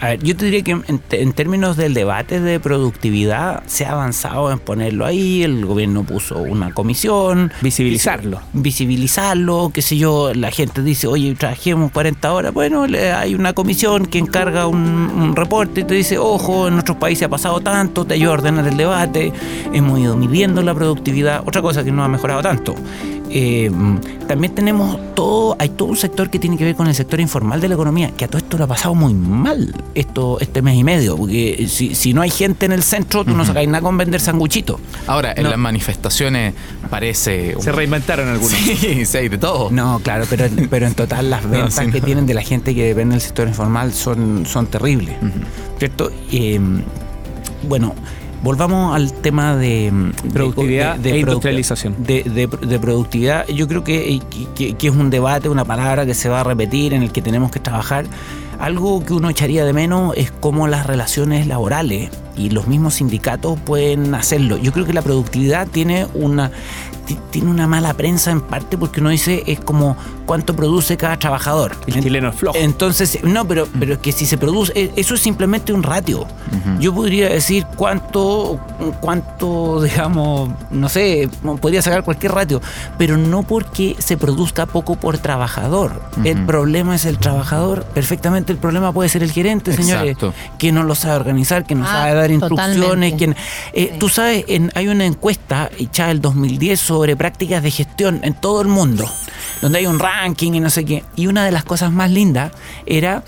[0.00, 3.92] a ver, yo te diría que en, en términos del debate de productividad se ha
[3.92, 7.52] avanzado en ponerlo ahí, el gobierno puso una comisión.
[7.62, 8.40] Visibilizarlo.
[8.52, 12.52] Visibilizarlo, qué sé yo, la gente dice, oye, trabajemos 40 horas.
[12.52, 16.74] Bueno, le- hay una comisión que encarga un, un reporte y te dice, ojo, en
[16.74, 19.32] nuestros países ha pasado tanto, te ayuda a ordenar el debate,
[19.72, 22.74] hemos ido midiendo la productividad, otra cosa que no ha mejorado tanto.
[23.28, 23.70] Eh,
[24.26, 27.60] también tenemos todo, hay todo un sector que tiene que ver con el sector informal
[27.60, 30.76] de la economía, que a todo esto lo ha pasado muy mal esto, este mes
[30.76, 33.80] y medio, porque si, si no hay gente en el centro, tú no sacáis nada
[33.82, 34.78] con vender sanguchito.
[35.06, 36.54] Ahora, en las manifestaciones
[36.90, 37.56] parece...
[37.56, 38.52] un- Se reinventaron algunos.
[38.56, 39.70] Sí, sí, hay de todo.
[39.70, 42.04] No, claro, pero, pero en total las ventas sí, que no.
[42.06, 45.16] tienen de la gente que depende del sector informal son, son terribles.
[45.78, 46.10] ¿Cierto?
[46.32, 46.60] Eh,
[47.68, 47.94] bueno,
[48.46, 51.94] volvamos al tema de de- Productividad e produ- industrialización.
[51.98, 54.20] De, de- de productividad, yo creo que,
[54.54, 57.22] que- que es un debate, una palabra que se va a repetir, en el que
[57.22, 58.06] tenemos que trabajar.
[58.60, 63.58] Algo que uno echaría de menos es cómo las relaciones laborales y los mismos sindicatos
[63.60, 64.56] pueden hacerlo.
[64.58, 66.50] Yo creo que la productividad tiene una
[67.06, 71.18] ti- tiene una mala prensa en parte porque uno dice es como cuánto produce cada
[71.18, 71.76] trabajador.
[71.86, 72.56] El chileno es flojo.
[72.58, 76.26] Entonces, no, pero, pero es que si se produce, eh, eso es simplemente un ratio.
[76.80, 78.60] Yo podría decir cuánto,
[79.00, 81.28] cuánto, digamos, no sé,
[81.60, 82.60] podría sacar cualquier ratio,
[82.98, 86.02] pero no porque se produzca poco por trabajador.
[86.24, 87.84] El problema es el trabajador.
[87.94, 90.34] Perfectamente el problema puede ser el gerente, señores, Exacto.
[90.58, 93.24] que no lo sabe organizar, que no Ah, sabe dar instrucciones, que
[93.72, 93.98] eh, Sí.
[93.98, 98.60] Tú sabes, en- hay una encuesta hecha el 2010 sobre prácticas de gestión en todo
[98.60, 99.04] el mundo,
[99.62, 101.04] donde hay un ranking y no sé qué.
[101.16, 102.52] Y una de las cosas más lindas
[102.86, 103.24] era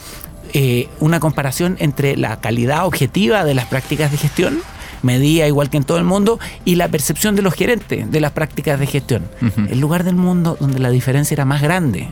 [0.53, 4.61] eh, una comparación entre la calidad objetiva de las prácticas de gestión,
[5.03, 8.33] medida igual que en todo el mundo, y la percepción de los gerentes de las
[8.33, 9.29] prácticas de gestión.
[9.71, 12.09] El lugar del mundo donde la diferencia era más grande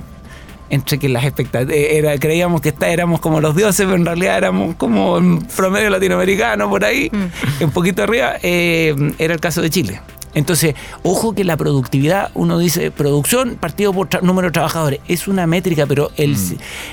[0.68, 4.36] entre que las expectativas era creíamos que está, éramos como los dioses pero en realidad
[4.36, 7.08] éramos como en promedio latinoamericano por ahí
[7.60, 10.00] un poquito arriba eh, era el caso de Chile
[10.36, 15.26] entonces ojo que la productividad uno dice producción partido por tra- número de trabajadores es
[15.26, 16.36] una métrica pero el,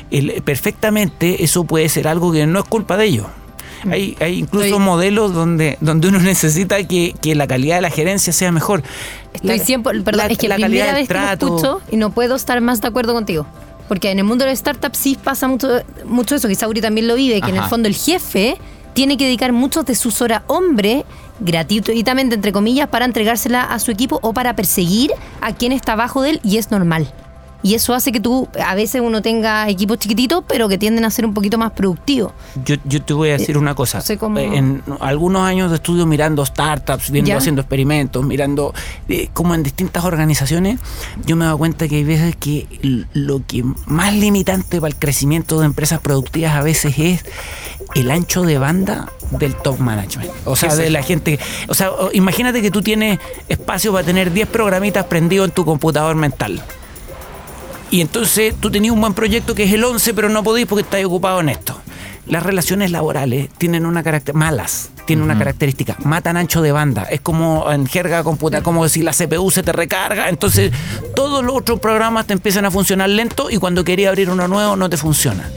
[0.10, 3.28] el- perfectamente eso puede ser algo que no es culpa de ellos
[3.92, 7.90] hay, hay incluso Estoy- modelos donde, donde uno necesita que, que la calidad de la
[7.90, 8.82] gerencia sea mejor.
[9.34, 11.46] Estoy La- siempre, perdón, la- es que la primera del vez que lo trato.
[11.48, 13.46] escucho y no puedo estar más de acuerdo contigo.
[13.90, 15.68] Porque en el mundo de las startups sí pasa mucho,
[16.06, 18.58] mucho eso, que Sauri también lo vive, que en el fondo el jefe
[18.94, 21.04] tiene que dedicar muchos de sus horas hombre
[21.40, 26.22] gratuitamente, entre comillas, para entregársela a su equipo o para perseguir a quien está abajo
[26.22, 27.12] de él y es normal.
[27.66, 31.10] Y eso hace que tú, a veces uno tenga equipos chiquititos, pero que tienden a
[31.10, 32.34] ser un poquito más productivos.
[32.66, 34.00] Yo, yo te voy a decir una cosa.
[34.00, 37.38] no sé cómo- Eh, En algunos años de estudio mirando startups, viendo, ¿Ya?
[37.38, 38.74] haciendo experimentos, mirando
[39.08, 40.82] eh, como en distintas organizaciones,
[41.26, 42.68] yo me he dado cuenta que hay veces que
[43.14, 47.24] lo que más limitante para el crecimiento de empresas productivas a veces es
[47.96, 50.32] el ancho de banda del top management.
[50.46, 51.40] O sea, de la gente.
[51.68, 56.16] O sea, imagínate que tú tienes espacio para tener 10 programitas prendidos en tu computador
[56.16, 56.64] mental.
[57.92, 60.82] Y entonces tú tenías un buen proyecto que es el 11, pero no podís porque
[60.82, 61.80] estás ocupado en esto.
[62.26, 67.04] Las relaciones laborales tienen una característica, malas, tienen una característica, matan ancho de banda.
[67.04, 70.30] Es como en jerga computa, como si la CPU se te recarga.
[70.30, 70.72] Entonces
[71.16, 74.76] todos los otros programas te empiezan a funcionar lento y cuando querías abrir uno nuevo
[74.78, 75.50] no te funciona.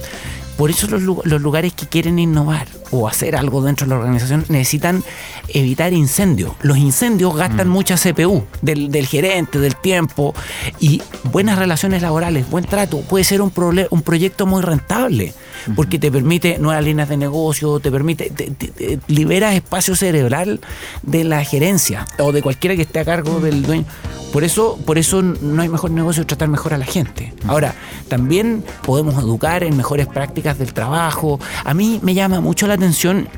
[0.57, 4.45] Por eso los, los lugares que quieren innovar o hacer algo dentro de la organización
[4.49, 5.05] necesitan
[5.49, 6.53] evitar incendios.
[6.63, 10.35] Los incendios gastan mucha CPU del, del gerente, del tiempo
[10.81, 13.53] y buenas relaciones laborales, buen trato, puede ser un,
[13.91, 15.35] un proyecto muy rentable
[15.75, 20.61] porque te permite nuevas líneas de negocio, te permite, te- te- te liberas espacio cerebral
[21.03, 23.85] de la gerencia o de cualquiera que esté a cargo del dueño.
[24.33, 27.33] Por eso, por eso no hay mejor negocio tratar mejor a la gente.
[27.49, 27.75] Ahora,
[28.09, 31.41] también podemos educar en mejores prácticas del trabajo.
[31.65, 33.29] A mí me llama mucho la atención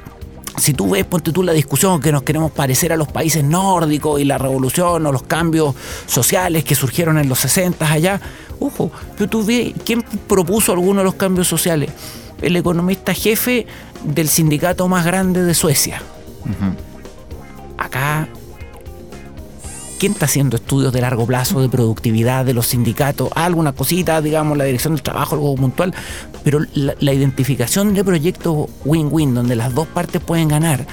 [0.59, 4.21] si tú ves, ponte tú la discusión que nos queremos parecer a los países nórdicos
[4.21, 5.75] y la revolución o los cambios
[6.07, 8.21] sociales que surgieron en los 60 allá,
[8.61, 11.90] ojo, pero tú ves, ¿quién propuso alguno de los cambios sociales?
[12.40, 13.66] El economista jefe
[14.05, 16.03] del sindicato más grande de Suecia.
[17.77, 18.29] Acá,
[19.98, 23.28] ¿quién está haciendo estudios de largo plazo de productividad de los sindicatos?
[23.34, 25.94] Alguna cosita, digamos, la dirección del trabajo, algo puntual,
[26.44, 30.87] pero la, la identificación de proyectos win-win, donde las dos partes pueden ganar,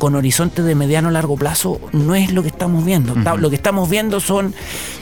[0.00, 3.14] con horizonte de mediano largo plazo, no es lo que estamos viendo.
[3.36, 4.52] Lo que estamos viendo son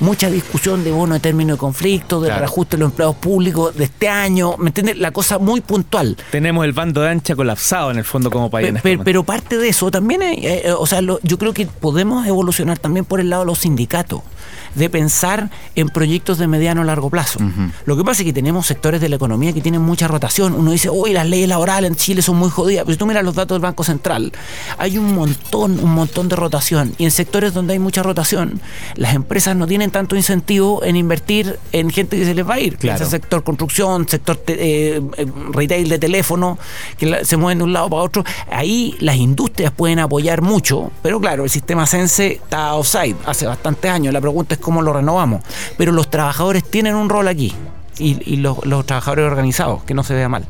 [0.01, 2.41] mucha discusión de bono de término de conflicto, del Claro.
[2.41, 4.99] reajuste de los empleados públicos de este año, ¿me entiendes?
[4.99, 6.17] La cosa muy puntual.
[6.33, 8.69] Tenemos el bando de ancha colapsado en el fondo como país.
[8.69, 9.05] este pe- momento.
[9.05, 12.79] pero parte de eso también, es, eh, o sea, lo- yo creo que podemos evolucionar
[12.79, 14.23] también por el lado de los sindicatos,
[14.75, 17.39] de pensar en proyectos de mediano a largo plazo.
[17.87, 20.55] Lo que pasa es que tenemos sectores de la economía que tienen mucha rotación.
[20.55, 22.85] Uno dice, uy, las leyes laborales en Chile son muy jodidas.
[22.85, 24.33] Pero si tú miras los datos del Banco Central,
[24.79, 26.95] hay un montón, un montón de rotación.
[26.99, 28.61] Y en sectores donde hay mucha rotación,
[28.97, 32.61] las empresas no tienen tanto incentivo en invertir en gente que se les va a
[32.61, 32.77] ir.
[32.79, 33.05] Claro.
[33.09, 36.59] Sector construcción, sector te- eh, eh, retail de teléfono,
[36.99, 38.25] que la- se mueven de un lado para otro.
[38.51, 43.91] Ahí las industrias pueden apoyar mucho, pero claro, el sistema Sense está offside hace bastantes
[43.91, 44.13] años.
[44.13, 45.42] La pregunta es cómo lo renovamos.
[45.77, 47.55] Pero los trabajadores tienen un rol aquí.
[48.01, 50.46] Y, los, los trabajadores organizados, que no se vea mal.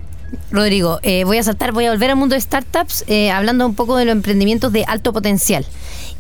[0.51, 3.74] Rodrigo, eh, voy a saltar, voy a volver al mundo de startups, eh, hablando un
[3.74, 5.64] poco de los emprendimientos de alto potencial.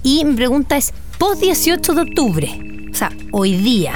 [0.02, 3.92] Y mi pregunta es, post 18 de octubre, o sea, hoy día,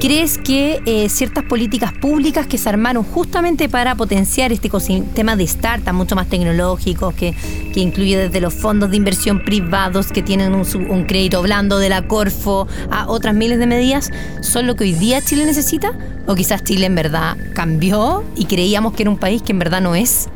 [0.00, 5.46] ¿crees que eh, ciertas políticas públicas que se armaron justamente para potenciar este ecosistema de
[5.46, 7.34] startups mucho más tecnológicos, que,
[7.72, 12.02] que incluye desde los fondos de inversión privados que tienen un, crédito blando de la
[12.06, 15.92] Corfo a otras miles de medidas, son lo que hoy día Chile necesita?
[16.26, 19.80] ¿O quizás Chile en verdad cambió y creíamos que era un país que en verdad
[19.80, 20.28] no es?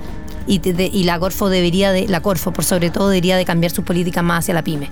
[0.46, 3.84] Y, de- la Corfo debería de, la Corfo por sobre todo debería de cambiar sus
[3.84, 4.88] políticas más hacia la pyme.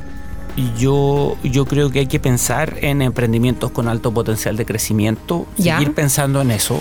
[0.78, 5.78] Yo, yo creo que hay que pensar en emprendimientos con alto potencial de crecimiento, Ya.
[5.78, 6.80] seguir pensando en eso.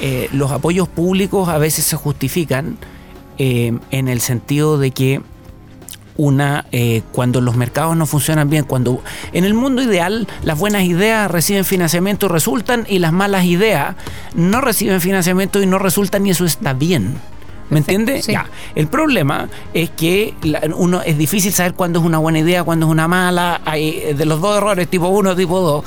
[0.00, 2.78] Eh, los apoyos públicos a veces se justifican
[3.38, 5.20] eh, en el sentido de que
[6.16, 9.02] una eh, cuando los mercados no funcionan bien, cuando
[9.32, 13.96] en el mundo ideal las buenas ideas reciben financiamiento y resultan y las malas ideas
[14.34, 17.14] no reciben financiamiento y no resultan y eso está bien.
[17.70, 18.24] ¿Me entiendes?
[18.26, 18.32] sí.
[18.32, 18.46] Ya.
[18.74, 22.86] El problema es que la- uno es difícil saber cuándo es una buena idea, cuándo
[22.86, 23.60] es una mala.
[23.64, 25.84] Hay eh, de los dos errores, tipo uno, tipo dos.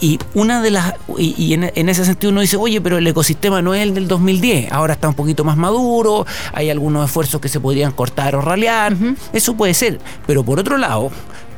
[0.00, 3.06] Y una de las y, y en, en ese sentido uno dice, oye, pero el
[3.06, 7.40] ecosistema no es el del 2010, ahora está un poquito más maduro, hay algunos esfuerzos
[7.40, 8.96] que se podrían cortar o ralear,
[9.32, 10.00] eso puede ser.
[10.26, 11.12] Pero por otro lado,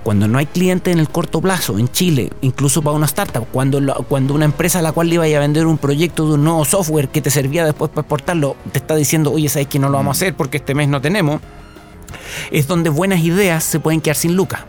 [0.04, 3.80] cuando no hay cliente en el corto plazo en Chile, incluso para una startup, cuando,
[3.80, 6.44] la- cuando una empresa a la cual le iba a vender un proyecto de un
[6.44, 9.88] nuevo software que te servía después para exportarlo, te está diciendo, oye, ¿sabes que no
[9.88, 11.40] lo vamos a hacer porque este mes no tenemos?
[12.50, 14.60] Es donde buenas ideas se pueden quedar sin lucas.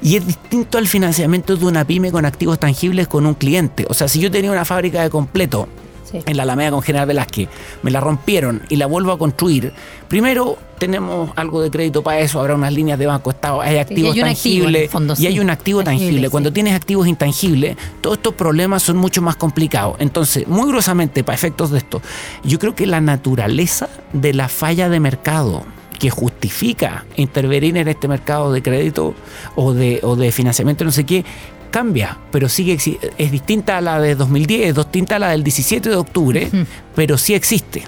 [0.00, 3.86] Y es distinto al financiamiento de una pyme con activos tangibles con un cliente.
[3.88, 5.68] O sea, si yo tenía una fábrica de completo
[6.12, 6.18] Sí.
[6.26, 7.48] en la Alameda con General Velázquez,
[7.82, 9.72] me la rompieron y la vuelvo a construir,
[10.08, 14.14] primero tenemos algo de crédito para eso, habrá unas líneas de banco, estado, hay activos
[14.14, 16.26] hay un activo tangibles fondo, y hay un activo Tangible, tangible.
[16.26, 16.30] sí.
[16.30, 19.96] Cuando tienes activos intangibles, todos estos problemas son mucho más complicados.
[20.00, 22.02] Entonces, muy gruesamente, para efectos de esto,
[22.44, 25.64] yo creo que la naturaleza de la falla de mercado
[25.98, 29.14] que justifica intervenir en este mercado de crédito
[29.54, 31.24] o de, o de financiamiento, no sé qué,
[31.72, 32.74] cambia, pero sigue
[33.18, 36.48] es distinta a la de 2010, es distinta a la del 17 de octubre,
[36.94, 37.82] pero sí existe.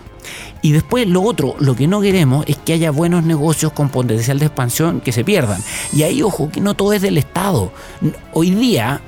[0.63, 4.39] Y después lo otro, lo que no queremos es que haya buenos negocios con potencial
[4.39, 5.63] de expansión que se pierdan.
[5.93, 7.71] Y ahí, ojo, que no todo es del Estado.
[8.33, 9.03] Hoy día,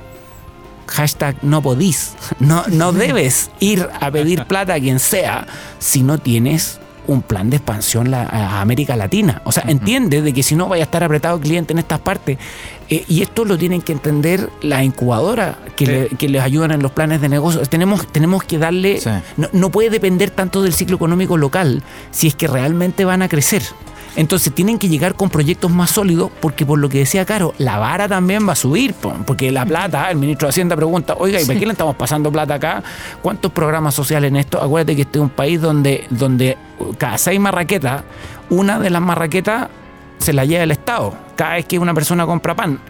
[0.86, 5.46] hashtag no podís, no, no debes ir a pedir plata a quien sea
[5.78, 9.40] si no tienes un plan de expansión la- a América Latina.
[9.44, 12.00] O sea, entiende de que si no vaya a estar apretado el cliente en estas
[12.00, 12.38] partes.
[12.88, 15.92] Eh, y esto lo tienen que entender la incubadora que, Sí.
[15.92, 17.60] le- que les ayudan en los planes de negocio.
[17.62, 19.00] Tenemos, tenemos que darle...
[19.00, 19.10] Sí.
[19.36, 23.28] No, no puede depender tanto del ciclo económico local si es que realmente van a
[23.28, 23.62] crecer.
[24.16, 27.78] Entonces tienen que llegar con proyectos más sólidos porque por lo que decía Caro, la
[27.78, 31.40] vara también va a subir, po, porque la plata, el ministro de Hacienda pregunta, oiga,
[31.40, 32.82] ¿y por qué le estamos pasando plata acá?
[33.20, 34.60] ¿Cuántos programas sociales en esto?
[34.60, 36.56] Acuérdate que este es un país donde, donde
[36.96, 38.02] cada seis marraquetas,
[38.48, 39.68] una de las marraquetas
[40.18, 42.80] se la lleva el Estado, cada vez que una persona compra pan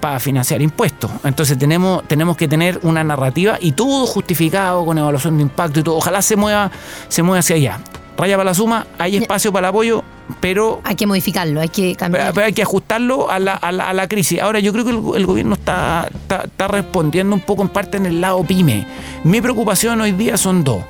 [0.00, 1.12] para financiar impuestos.
[1.22, 5.84] Entonces tenemos, tenemos que tener una narrativa y todo justificado con evaluación de impacto y
[5.84, 5.96] todo.
[5.96, 6.72] Ojalá se mueva,
[7.06, 7.80] se mueva hacia allá.
[8.18, 10.02] Raya para la suma, hay espacio para el apoyo,
[10.40, 12.24] pero Hay que modificarlo, hay que cambiar.
[12.24, 14.40] pero, pero hay que ajustarlo a la, a la- a la crisis.
[14.40, 17.96] Ahora, yo creo que el, el gobierno está, está, está respondiendo un poco en parte
[17.96, 18.86] en el lado pyme.
[19.24, 20.82] Mi preocupación hoy día son dos.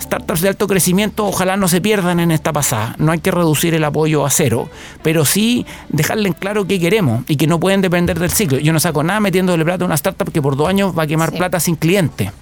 [0.00, 2.94] Startups de alto crecimiento, ojalá no se pierdan en esta pasada.
[2.98, 4.68] No hay que reducir el apoyo a cero,
[5.02, 8.58] pero sí dejarle en claro qué queremos y que no pueden depender del ciclo.
[8.58, 11.06] Yo no saco nada metiéndole plata a una startup que por dos años va a
[11.06, 11.36] quemar Sí.
[11.36, 12.32] plata sin cliente.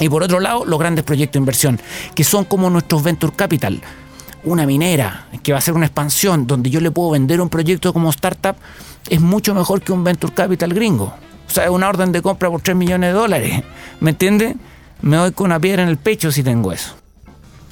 [0.00, 1.80] Y por otro lado, los grandes proyectos de inversión,
[2.14, 3.80] que son como nuestros venture capital.
[4.44, 7.92] Una minera que va a ser una expansión donde yo le puedo vender un proyecto
[7.92, 8.56] como startup
[9.08, 11.14] es mucho mejor que un venture capital gringo.
[11.46, 13.62] O sea, es una orden de compra por 3 millones de dólares.
[14.00, 14.56] ¿Me entiende?
[15.00, 16.94] Me doy con una piedra en el pecho si tengo eso.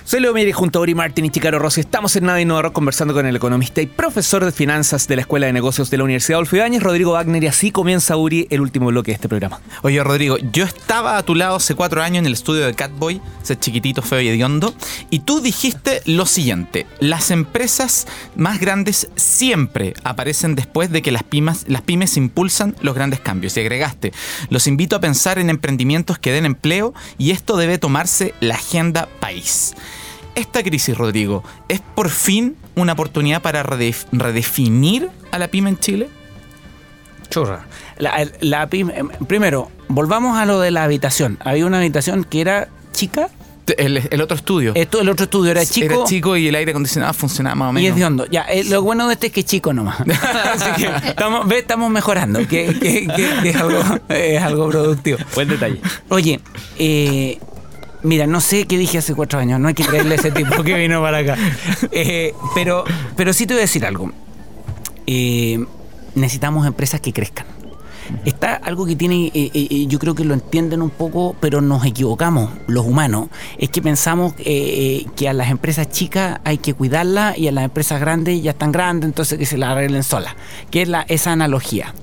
[0.06, 1.80] Soy Leo Mire junto a Uri Martín y Chicaro Rossi.
[1.80, 5.48] Estamos en Nada Innovador conversando con el economista y profesor de finanzas de la Escuela
[5.48, 7.42] de Negocios de la Universidad Adolfo Ibáñez, Rodrigo Wagner.
[7.42, 9.58] Y así comienza, Uri, el último bloque de este programa.
[9.82, 13.20] Oye, Rodrigo, yo estaba a tu lado hace cuatro años en el estudio de Catboy,
[13.42, 14.76] ese chiquitito, feo y hediondo,
[15.10, 21.24] y tú dijiste lo siguiente: las empresas más grandes siempre aparecen después de que las
[21.24, 23.56] pymes, las pymes impulsan los grandes cambios.
[23.56, 24.12] Y agregaste:
[24.50, 29.08] los invito a pensar en emprendimientos que den empleo y esto debe tomarse la agenda
[29.18, 29.74] país.
[30.36, 35.78] Esta crisis, Rodrigo, ¿es por fin una oportunidad para redef- redefinir a la pyme en
[35.78, 36.08] Chile?
[37.30, 37.66] Churra.
[37.98, 41.38] La, la pyme- em, primero, volvamos a lo de la habitación.
[41.44, 43.28] Había una habitación que era chica.
[43.78, 44.72] El, el otro estudio.
[44.76, 45.86] Esto, el otro estudio era chico.
[45.94, 47.84] Era chico y el aire acondicionado funcionaba más o menos.
[47.84, 48.26] Y es de hondo.
[48.30, 49.98] Ya, eh, lo bueno de este es que es chico nomás.
[50.54, 53.80] Así que estamos, ve, estamos mejorando, que, que- que- que es, algo,
[54.10, 55.18] es algo productivo.
[55.34, 55.80] Buen detalle.
[56.10, 56.40] Oye,
[56.78, 57.40] eh,
[58.02, 60.62] mira, no sé qué dije hace cuatro años, no hay que creerle a ese tipo
[60.62, 61.36] que vino para acá.
[61.92, 62.84] Eh, pero,
[63.16, 64.10] pero sí te voy a decir algo.
[65.06, 65.64] Eh,
[66.14, 67.46] necesitamos empresas que crezcan.
[68.24, 71.60] Está algo que tiene, eh, eh, eh, yo creo que lo entienden un poco, pero
[71.60, 73.28] nos equivocamos los humanos.
[73.58, 77.64] Es que pensamos eh, que a las empresas chicas hay que cuidarlas y a las
[77.64, 80.34] empresas grandes ya están grandes, entonces que se las arreglen solas.
[80.70, 81.94] Que es la, esa analogía.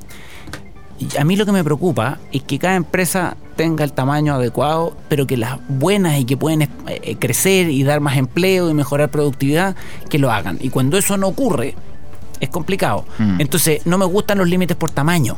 [0.99, 4.95] Y a mí lo que me preocupa es que cada empresa tenga el tamaño adecuado,
[5.09, 8.73] pero que las buenas y que pueden eh, eh, crecer y dar más empleo y
[8.73, 9.75] mejorar productividad,
[10.09, 10.57] que lo hagan.
[10.61, 11.75] Y cuando eso no ocurre,
[12.39, 13.05] es complicado.
[13.17, 13.41] Mm.
[13.41, 15.37] Entonces, no me gustan los límites por tamaño.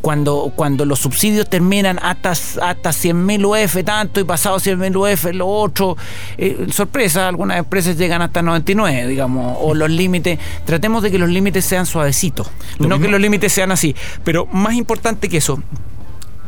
[0.00, 5.48] Cuando, cuando los subsidios terminan hasta, hasta 100.000 UF tanto y pasado 100.000 UF lo
[5.48, 5.96] otro,
[6.36, 11.28] eh, sorpresa, algunas empresas llegan hasta 99, digamos, o los límites, tratemos de que los
[11.28, 15.60] límites sean suavecitos, no que los límites sean así, pero más importante que eso,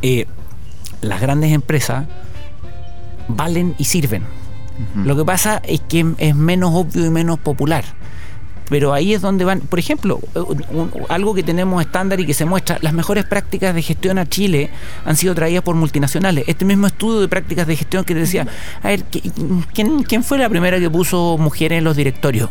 [0.02, 0.26] eh,
[1.00, 2.06] las grandes empresas
[3.28, 4.24] valen y sirven.
[5.04, 7.84] Lo que pasa es que es menos obvio y menos popular.
[8.70, 10.20] Pero ahí es donde van, por ejemplo,
[11.08, 14.70] algo que tenemos estándar y que se muestra, las mejores prácticas de gestión a Chile
[15.04, 16.44] han sido traídas por multinacionales.
[16.46, 18.46] Este mismo estudio de prácticas de gestión que decía,
[18.82, 19.32] a ver, ¿qui-
[19.74, 22.48] ¿quién, quién fue la primera que puso mujeres en los directorios?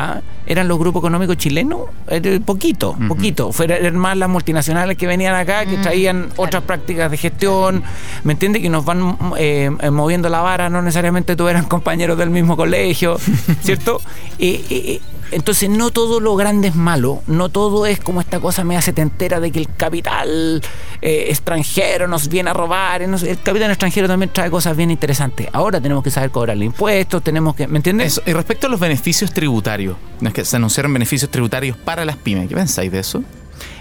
[0.00, 0.20] ¿Ah?
[0.46, 1.80] ¿Eran los grupos económicos chilenos?
[2.06, 3.50] Eh, Poquito, poquito.
[3.50, 7.82] Fueron eran más las multinacionales que venían acá, que traían otras prácticas de gestión,
[8.22, 8.62] ¿me entiendes?
[8.62, 12.56] Que nos van eh, eh, moviendo la vara, no necesariamente todos eran compañeros del mismo
[12.56, 13.18] colegio,
[13.62, 14.00] ¿cierto?
[14.38, 18.76] Eh, entonces, no todo lo grande es malo, no todo es como esta cosa me
[18.76, 20.62] hace entera de que el capital
[21.02, 23.06] eh, extranjero nos viene a robar.
[23.08, 25.48] no sé, El capital extranjero también trae cosas bien interesantes.
[25.52, 28.12] Ahora tenemos que saber cobrarle impuestos, tenemos que, ¿me entiendes?
[28.12, 28.22] Eso.
[28.26, 32.48] Y respecto a los beneficios tributarios, es que se anunciaron beneficios tributarios para las pymes.
[32.48, 33.22] ¿Qué pensáis de eso?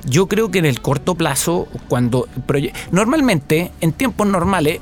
[0.06, 2.28] Yo creo que en el corto plazo, cuando
[2.92, 4.80] normalmente en tiempos normales,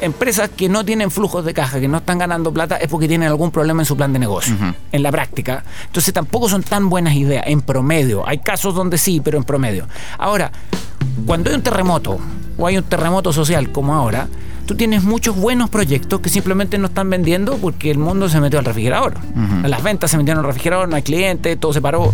[0.00, 3.28] empresas que no tienen flujos de caja, que no están ganando plata, es porque tienen
[3.28, 4.54] algún problema en su plan de negocio,
[4.92, 5.64] en la práctica.
[5.86, 8.26] Entonces tampoco son tan buenas ideas, en promedio.
[8.26, 9.86] Hay casos donde sí, pero en promedio.
[10.18, 10.52] Ahora,
[11.24, 12.18] cuando hay un terremoto,
[12.58, 14.28] o hay un terremoto social como ahora,
[14.66, 18.58] tú tienes muchos buenos proyectos que simplemente no están vendiendo porque el mundo se metió
[18.58, 19.14] al refrigerador.
[19.64, 22.12] Las ventas se metieron al refrigerador, no hay clientes, todo se paró.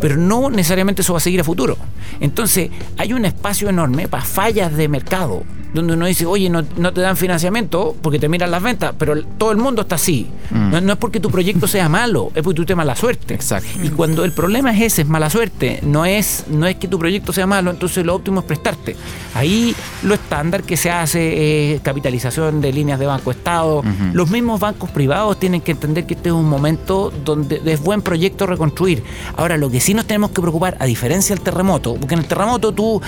[0.00, 1.76] Pero no necesariamente eso va a seguir a futuro.
[2.20, 6.92] Entonces, hay un espacio enorme para fallas de mercado, donde uno dice, oye, no, no
[6.92, 10.28] te dan financiamiento porque te miran las ventas, pero todo el mundo está así.
[10.50, 13.34] no, no es porque tu proyecto sea malo, es porque tú tienes mala suerte.
[13.34, 13.68] Exacto.
[13.82, 16.98] Y cuando el problema es ese, es mala suerte, no es, no es que tu
[16.98, 18.96] proyecto sea malo, entonces lo óptimo es prestarte.
[19.34, 23.82] Ahí lo estándar que se hace es capitalización de líneas de banco Estado.
[24.12, 28.02] Los mismos bancos privados tienen que entender que este es un momento donde es buen
[28.02, 29.02] proyecto reconstruir.
[29.36, 32.26] Ahora, lo que sí nos tenemos que preocupar, a diferencia del terremoto, porque en el
[32.26, 33.00] terremoto tú,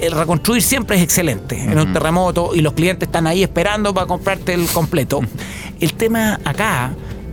[0.00, 1.60] el reconstruir siempre es excelente.
[1.60, 5.20] En un terremoto y los clientes están ahí esperando para comprarte el completo.
[5.80, 6.92] El tema acá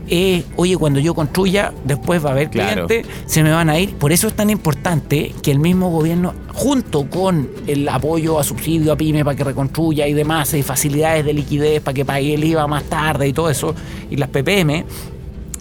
[0.10, 2.88] es, oye, cuando yo construya, después va a haber Claro.
[2.88, 3.94] clientes, se me van a ir.
[3.96, 8.92] Por eso es tan importante que el mismo gobierno, junto con el apoyo a subsidio
[8.94, 12.44] a pyme para que reconstruya y demás, y facilidades de liquidez para que pague el
[12.44, 13.74] IVA más tarde y todo eso,
[14.10, 14.86] y las PPM,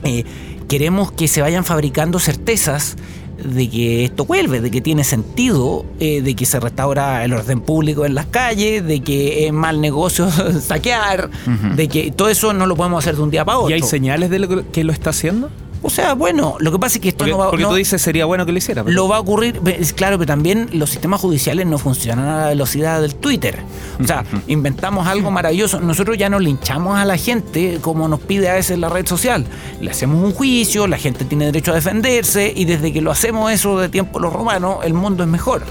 [0.05, 0.25] eh,
[0.69, 2.97] queremos que se vayan fabricando certezas
[3.43, 7.61] de que esto vuelve, de que tiene sentido, eh, de que se restaura el orden
[7.61, 10.29] público en las calles, de que es mal negocio
[10.61, 11.31] saquear,
[11.77, 13.71] de que todo eso no lo podemos hacer de un día para otro.
[13.71, 15.51] ¿Y hay señales de lo que- que lo está haciendo?
[15.87, 17.77] O sea, bueno, lo que pasa es que esto Porque, no va porque no- tú
[17.77, 18.83] dices sería bueno que lo hiciera.
[18.85, 22.37] pero- lo va a ocurrir, es claro, pero también los sistemas judiciales no funcionan a
[22.43, 23.61] la velocidad del Twitter.
[24.03, 25.81] O sea, inventamos algo maravilloso.
[25.81, 29.47] Nosotros ya no linchamos a la gente como nos pide a veces la red social.
[29.81, 33.53] Le hacemos un juicio, la gente tiene derecho a defenderse y desde que lo hacemos
[33.53, 35.63] eso de tiempo los romanos, el mundo es mejor.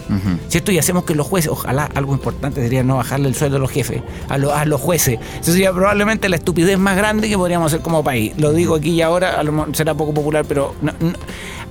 [0.47, 0.71] ¿Cierto?
[0.71, 3.71] Y hacemos que los jueces, ojalá algo importante sería no bajarle el sueldo a los
[3.71, 5.19] jefes, a, los- a los jueces.
[5.41, 8.33] Eso sería probablemente la estupidez más grande que podríamos hacer como país.
[8.37, 11.13] Lo digo aquí y ahora, a lo será poco popular, pero no- no-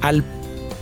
[0.01, 0.25] al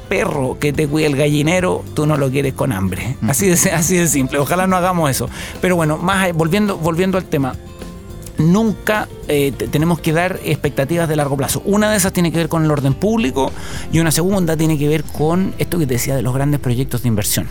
[0.08, 3.16] perro que te cuida el gallinero, tú no lo quieres con hambre.
[3.26, 4.38] Así de, así de simple.
[4.38, 5.28] Ojalá no hagamos eso.
[5.60, 7.54] Pero bueno, más volviendo, volviendo al tema.
[8.38, 11.62] Nunca eh, te- tenemos que dar expectativas de largo plazo.
[11.64, 13.52] Una de esas tiene que ver con el orden público
[13.92, 17.02] y una segunda tiene que ver con esto que te decía de los grandes proyectos
[17.02, 17.46] de inversión.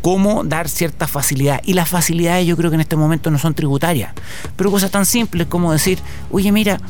[0.00, 1.60] Cómo dar cierta facilidad.
[1.66, 4.12] Y las facilidades yo creo que en este momento no son tributarias.
[4.56, 5.98] Pero cosas tan simples como decir,
[6.30, 6.80] oye mira,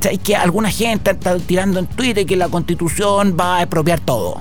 [0.00, 4.40] ¿Sabes que alguna gente está tirando en Twitter que la constitución va a expropiar todo?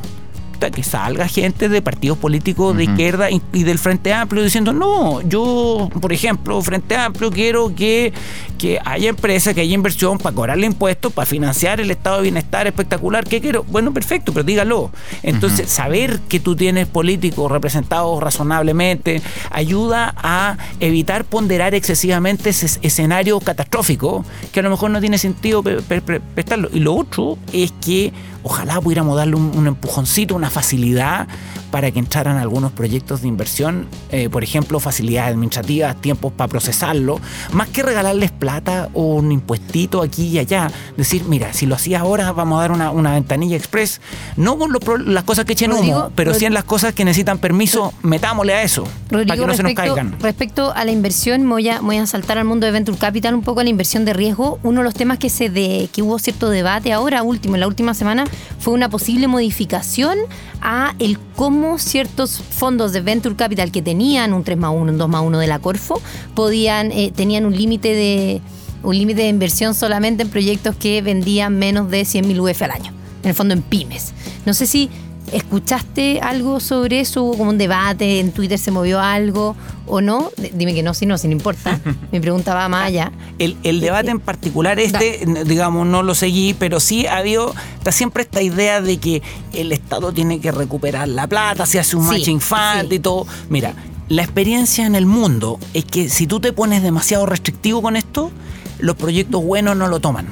[0.58, 5.22] Que salga gente de partidos políticos de izquierda y, y del Frente Amplio diciendo, no,
[5.22, 8.12] yo, por ejemplo, Frente Amplio quiero que,
[8.58, 12.68] que haya empresas, que haya inversión para cobrarle impuestos, para financiar el estado de bienestar
[12.68, 13.24] espectacular.
[13.24, 13.64] ¿Qué quiero?
[13.66, 14.92] Bueno, perfecto, pero dígalo.
[15.22, 23.40] Entonces, saber que tú tienes políticos representados razonablemente ayuda a evitar ponderar excesivamente ese escenario
[23.40, 26.70] catastrófico que a lo mejor no tiene sentido prestarlo.
[26.74, 28.12] Y lo otro es que
[28.48, 31.28] ojalá pudiéramos darle un, un empujoncito, una facilidad
[31.72, 37.20] para que entraran algunos proyectos de inversión, eh, por ejemplo, facilidades administrativas, tiempos para procesarlo,
[37.52, 42.00] más que regalarles plata o un impuestito aquí y allá, decir, mira, si lo hacía
[42.00, 44.02] ahora, vamos a dar una, una ventanilla express,
[44.38, 47.04] no con lo las cosas que echen humo, Rodrigo, pero sí en las cosas que
[47.04, 50.16] necesitan permiso, metámosle a eso, para que no se nos caigan.
[50.20, 53.36] respecto a la inversión, me voy, a, voy a saltar al mundo de Venture Capital
[53.36, 54.60] un poco a la inversión de riesgo.
[54.64, 57.68] Uno de los temas que se de, que hubo cierto debate ahora último, en la
[57.68, 58.26] última semana,
[58.60, 60.18] fue una posible modificación
[60.62, 64.98] a el cómo ciertos fondos de Venture Capital que tenían un 3 más 1, un
[64.98, 66.02] 2 más 1 de la Corfo,
[66.36, 68.42] podían, eh, tenían un límite de
[68.84, 72.94] un límite de inversión solamente en proyectos que vendían menos de 100.000 UF al año.
[73.24, 74.14] En el fondo en pymes.
[74.46, 74.90] No sé si
[75.32, 77.24] ¿Escuchaste algo sobre eso?
[77.24, 78.20] ¿Hubo como un debate?
[78.20, 79.56] ¿En Twitter se movió algo
[79.86, 80.32] o no?
[80.54, 81.80] Dime que no, si no, si no importa.
[82.12, 83.12] Mi pregunta va más allá.
[83.38, 87.92] El, el debate en particular este, digamos, no lo seguí, pero sí ha habido está
[87.92, 89.22] siempre esta idea de que
[89.54, 92.96] el Estado tiene que recuperar la plata, se hace un Sí, matching fund sí.
[92.96, 93.28] y todo.
[93.50, 93.74] Mira,
[94.10, 98.32] la experiencia en el mundo es que si tú te pones demasiado restrictivo con esto,
[98.80, 100.28] los proyectos buenos no lo toman.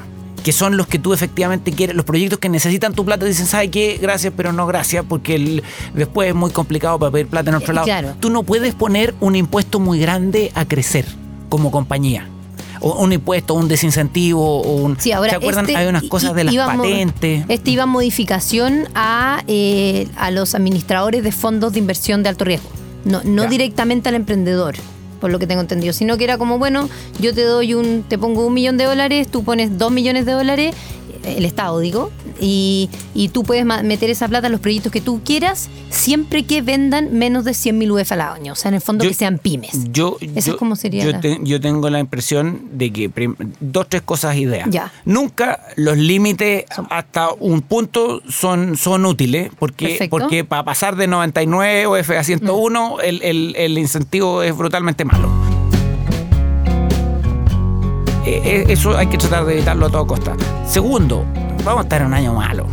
[0.45, 3.71] Que son los que tú efectivamente quieres, los proyectos que necesitan tu plata, dicen, ¿sabes
[3.71, 3.97] qué?
[3.99, 5.63] Gracias, pero no gracias, porque el-
[5.95, 7.85] después es muy complicado para pedir plata en otro lado.
[7.85, 8.13] claro.
[8.19, 11.05] Tú no puedes poner un impuesto muy grande a crecer
[11.49, 12.29] como compañía.
[12.79, 14.99] O un impuesto, un desincentivo, o un...
[14.99, 15.65] Sí, ahora ¿Se acuerdan?
[15.65, 17.45] este Hay unas cosas de las iba patentes.
[17.47, 22.69] Este iba modificación a, eh, a los administradores de fondos de inversión de alto riesgo.
[23.03, 24.75] No, no directamente al emprendedor,
[25.25, 26.87] por lo que tengo entendido, sino que era como, bueno,
[27.19, 30.33] yo te doy un, te pongo un millón de dólares, tú pones dos millones de
[30.33, 30.75] dólares,
[31.25, 35.21] el Estado digo, y, y tú puedes meter esa plata en los proyectos que tú
[35.23, 38.81] quieras, siempre que vendan menos de 100 mil UF al año, o sea, en el
[38.81, 39.71] fondo Yo- que sean pymes.
[39.91, 43.09] Yo, Esa yo- es como sería yo, la- te- yo tengo la impresión de que
[43.59, 44.67] dos, tres cosas ideas.
[44.69, 44.91] Ya.
[45.05, 50.17] Nunca los límites hasta un punto son, son útiles, porque, Perfecto.
[50.17, 55.29] porque para pasar de 99 OF a 101 el, el- el incentivo es brutalmente malo.
[58.25, 60.35] Eh, eh, eso hay que tratar de evitarlo a toda costa.
[60.67, 61.25] Segundo,
[61.63, 62.65] vamos a estar en un año malo.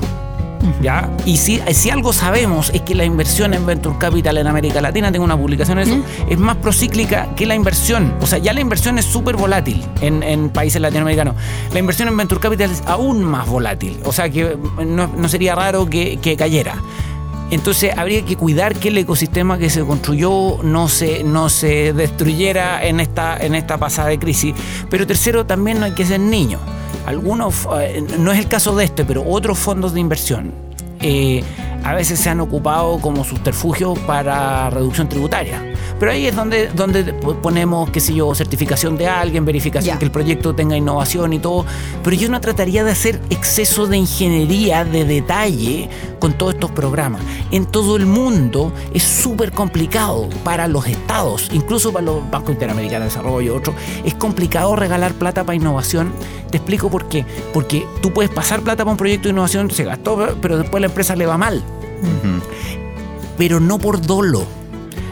[0.80, 1.10] ¿ya?
[1.24, 5.12] Y si, si algo sabemos es que la inversión en Venture Capital en América Latina,
[5.12, 8.14] tengo una publicación en eso, es más procíclica que la inversión.
[8.20, 11.34] O sea, ya la inversión es súper volátil en, en países latinoamericanos.
[11.72, 13.98] La inversión en Venture Capital es aún más volátil.
[14.04, 16.76] O sea, que no, no sería raro que, que cayera.
[17.52, 22.82] Entonces habría que cuidar que el ecosistema que se construyó no se, no se destruyera
[22.82, 24.54] en esta, en esta pasada de crisis.
[24.88, 26.62] Pero tercero, también no hay que ser niños.
[27.04, 30.50] Algunos, eh, no es el caso de este, pero otros fondos de inversión
[31.02, 31.44] eh,
[31.84, 35.62] a veces se han ocupado como subterfugio para reducción tributaria.
[35.98, 40.10] Pero ahí es donde, donde ponemos, qué sé yo, certificación de alguien, verificación que el
[40.10, 41.64] proyecto tenga innovación y todo.
[42.02, 47.22] Pero yo no trataría de hacer exceso de ingeniería de detalle con todos estos programas.
[47.50, 53.08] En todo el mundo es súper complicado para los estados, incluso para los bancos interamericanos
[53.08, 53.76] de desarrollo, otros.
[54.04, 56.12] Es complicado regalar plata para innovación.
[56.50, 57.24] Te explico por qué.
[57.52, 60.88] Porque tú puedes pasar plata para un proyecto de innovación, se gastó, pero después la
[60.88, 61.62] empresa le va mal.
[63.38, 64.44] Pero no por dolo.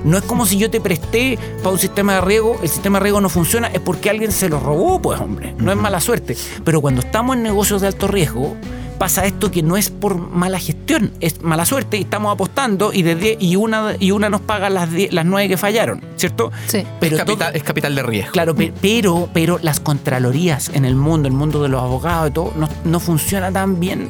[0.05, 3.03] No es como si yo te presté para un sistema de riego, el sistema de
[3.05, 6.37] riego no funciona, es porque alguien se lo robó, pues hombre, no es mala suerte.
[6.65, 8.57] Pero cuando estamos en negocios de alto riesgo,
[8.99, 13.03] pasa esto que no es por mala gestión, es mala suerte y estamos apostando y,
[13.03, 16.51] de diez- y, una, y una nos paga las, diez- las nueve que fallaron, ¿cierto?
[16.67, 16.83] Sí.
[16.99, 18.33] Pero es, todo- capital, es capital de riesgo.
[18.33, 22.33] Claro, pe- pero, pero las contralorías en el mundo, el mundo de los abogados y
[22.33, 24.09] todo, no, no funciona tan bien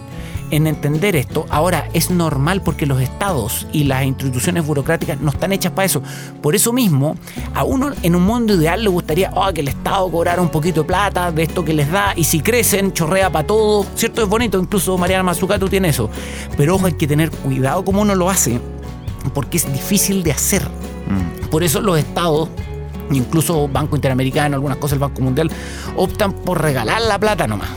[0.51, 1.46] en entender esto.
[1.51, 6.03] Ahora, es normal porque los estados y las instituciones burocráticas no están hechas para eso.
[6.42, 7.16] Por eso mismo,
[7.55, 10.82] a uno en un mundo ideal le gustaría oh, que el estado cobrara un poquito
[10.82, 13.86] de plata de esto que les da y si crecen, chorrea para todo.
[13.94, 14.22] ¿Cierto?
[14.22, 16.11] Es bonito, incluso Mariana Mazzucato tiene eso.
[16.57, 18.61] Pero ojo, hay que tener cuidado como uno lo hace
[19.34, 20.66] porque es difícil de hacer.
[21.51, 22.48] Por eso los estados,
[23.11, 25.51] incluso Banco Interamericano, algunas cosas del Banco Mundial,
[25.96, 27.70] optan por regalar la plata nomás.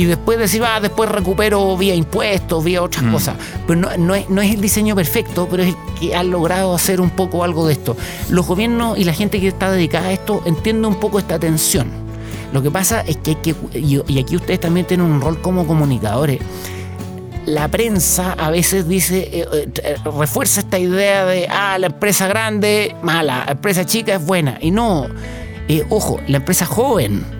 [0.00, 3.36] Y después decir, ah, después recupero vía impuestos, vía otras cosas.
[3.66, 6.74] Pero no, no es, no es el diseño perfecto, pero es el que ha logrado
[6.74, 7.98] hacer un poco algo de esto.
[8.30, 11.90] Los gobiernos y la gente que está dedicada a esto entiende un poco esta tensión.
[12.50, 15.38] Lo que pasa es que hay que, y, y aquí ustedes también tienen un rol
[15.42, 16.40] como comunicadores,
[17.44, 22.96] la prensa a veces dice, eh, eh, refuerza esta idea de, ah, la empresa grande,
[23.02, 24.56] mala, la empresa chica es buena.
[24.62, 25.08] Y no,
[25.68, 27.39] eh, ojo, la empresa joven,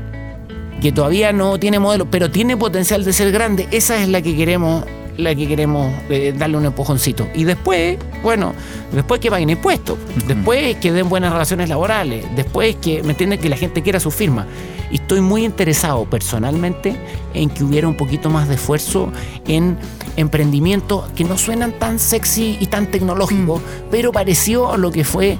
[0.80, 4.36] que todavía no tiene modelo, pero tiene potencial de ser grande, esa es la que
[4.36, 4.84] queremos
[5.16, 7.28] la que queremos eh, darle un empujoncito.
[7.34, 8.54] Y después, bueno,
[8.92, 13.38] después que paguen impuestos, después que den buenas relaciones laborales, después que, ¿me entienden?
[13.38, 14.46] Que la gente quiera su firma.
[14.90, 16.96] Y estoy muy interesado personalmente
[17.34, 19.12] en que hubiera un poquito más de esfuerzo
[19.46, 19.76] en
[20.16, 23.60] emprendimientos que no suenan tan sexy y tan tecnológicos,
[23.90, 25.38] pero pareció a lo que fue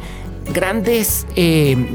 [0.53, 1.95] grandes eh,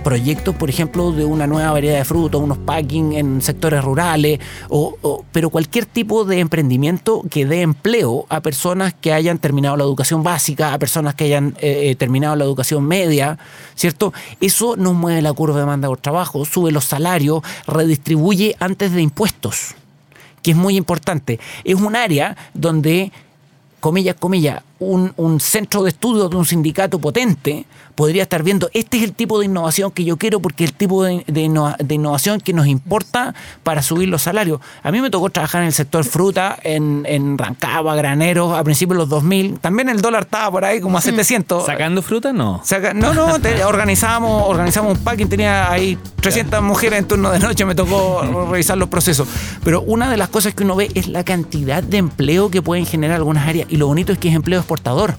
[0.00, 5.24] proyectos, por ejemplo, de una nueva variedad de frutos, unos packing en sectores rurales, o,
[5.32, 10.22] pero cualquier tipo de emprendimiento que dé empleo a personas que hayan terminado la educación
[10.22, 13.38] básica, a personas que hayan eh, eh, terminado la educación media,
[13.74, 14.12] ¿cierto?
[14.40, 19.02] Eso nos mueve la curva de demanda por trabajo, sube los salarios, redistribuye antes de
[19.02, 19.74] impuestos
[20.42, 21.38] que es muy importante.
[21.64, 23.12] Es un área donde,
[23.80, 27.64] comillas, comillas, un, un centro de estudio de un sindicato potente
[27.94, 30.76] podría estar viendo, este es el tipo de innovación que yo quiero porque es el
[30.76, 34.60] tipo de, de inno- de innovación que nos importa para subir los salarios.
[34.82, 38.96] A mí me tocó trabajar en el sector fruta, en, en Rancagua, graneros, a principios
[38.96, 39.58] de los 2000.
[39.58, 41.66] También el dólar estaba por ahí como a 700.
[41.66, 42.32] ¿Sacando fruta?
[42.32, 42.62] No.
[42.64, 47.38] Saca- no, no, te- organizamos, organizamos un packing, tenía ahí 300 mujeres en turno de
[47.40, 49.28] noche, me tocó revisar los procesos.
[49.64, 52.86] Pero una de las cosas que uno ve es la cantidad de empleo que pueden
[52.86, 55.14] generar algunas áreas y lo bonito es que es empleo exportador.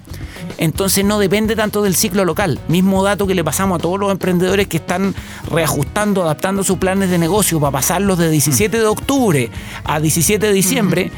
[0.57, 2.59] Entonces no depende tanto del ciclo local.
[2.67, 5.15] Mismo dato que le pasamos a todos los emprendedores que están
[5.49, 9.49] reajustando, adaptando sus planes de negocio para pasarlos de 17 de octubre
[9.83, 11.11] a 17 de diciembre,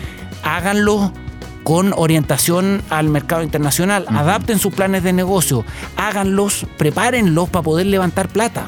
[0.44, 1.12] háganlo
[1.64, 4.06] con orientación al mercado internacional.
[4.10, 5.66] Adapten sus planes de negocio,
[5.98, 8.68] háganlos, prepárenlos para poder levantar plata.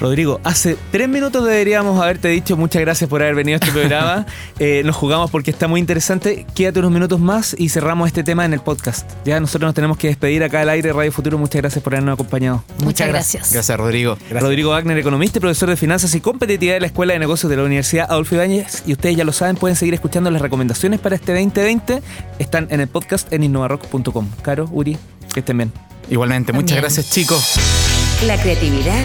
[0.00, 4.26] Rodrigo, hace tres minutos deberíamos haberte dicho muchas gracias por haber venido a este programa.
[4.58, 6.46] Eh, nos jugamos porque está muy interesante.
[6.54, 9.10] Quédate unos minutos más y cerramos este tema en el podcast.
[9.24, 11.38] Ya nosotros nos tenemos que despedir acá al aire Radio Futuro.
[11.38, 12.64] Muchas gracias por habernos acompañado.
[12.82, 13.52] Muchas gracias.
[13.52, 14.18] Gracias, Rodrigo.
[14.30, 17.56] Rodrigo Wagner, economista y profesor de finanzas y competitividad de la Escuela de Negocios de
[17.56, 18.82] la Universidad Adolfo Ibáñez.
[18.86, 22.02] Y ustedes ya lo saben, pueden seguir escuchando las recomendaciones para este 2020.
[22.38, 24.28] Están en el podcast en innovarock.com.
[24.42, 24.98] Caro, Uri,
[25.32, 25.72] que estén bien.
[26.10, 26.82] Igualmente, muchas También.
[26.82, 27.54] gracias, chicos.
[28.26, 29.04] La creatividad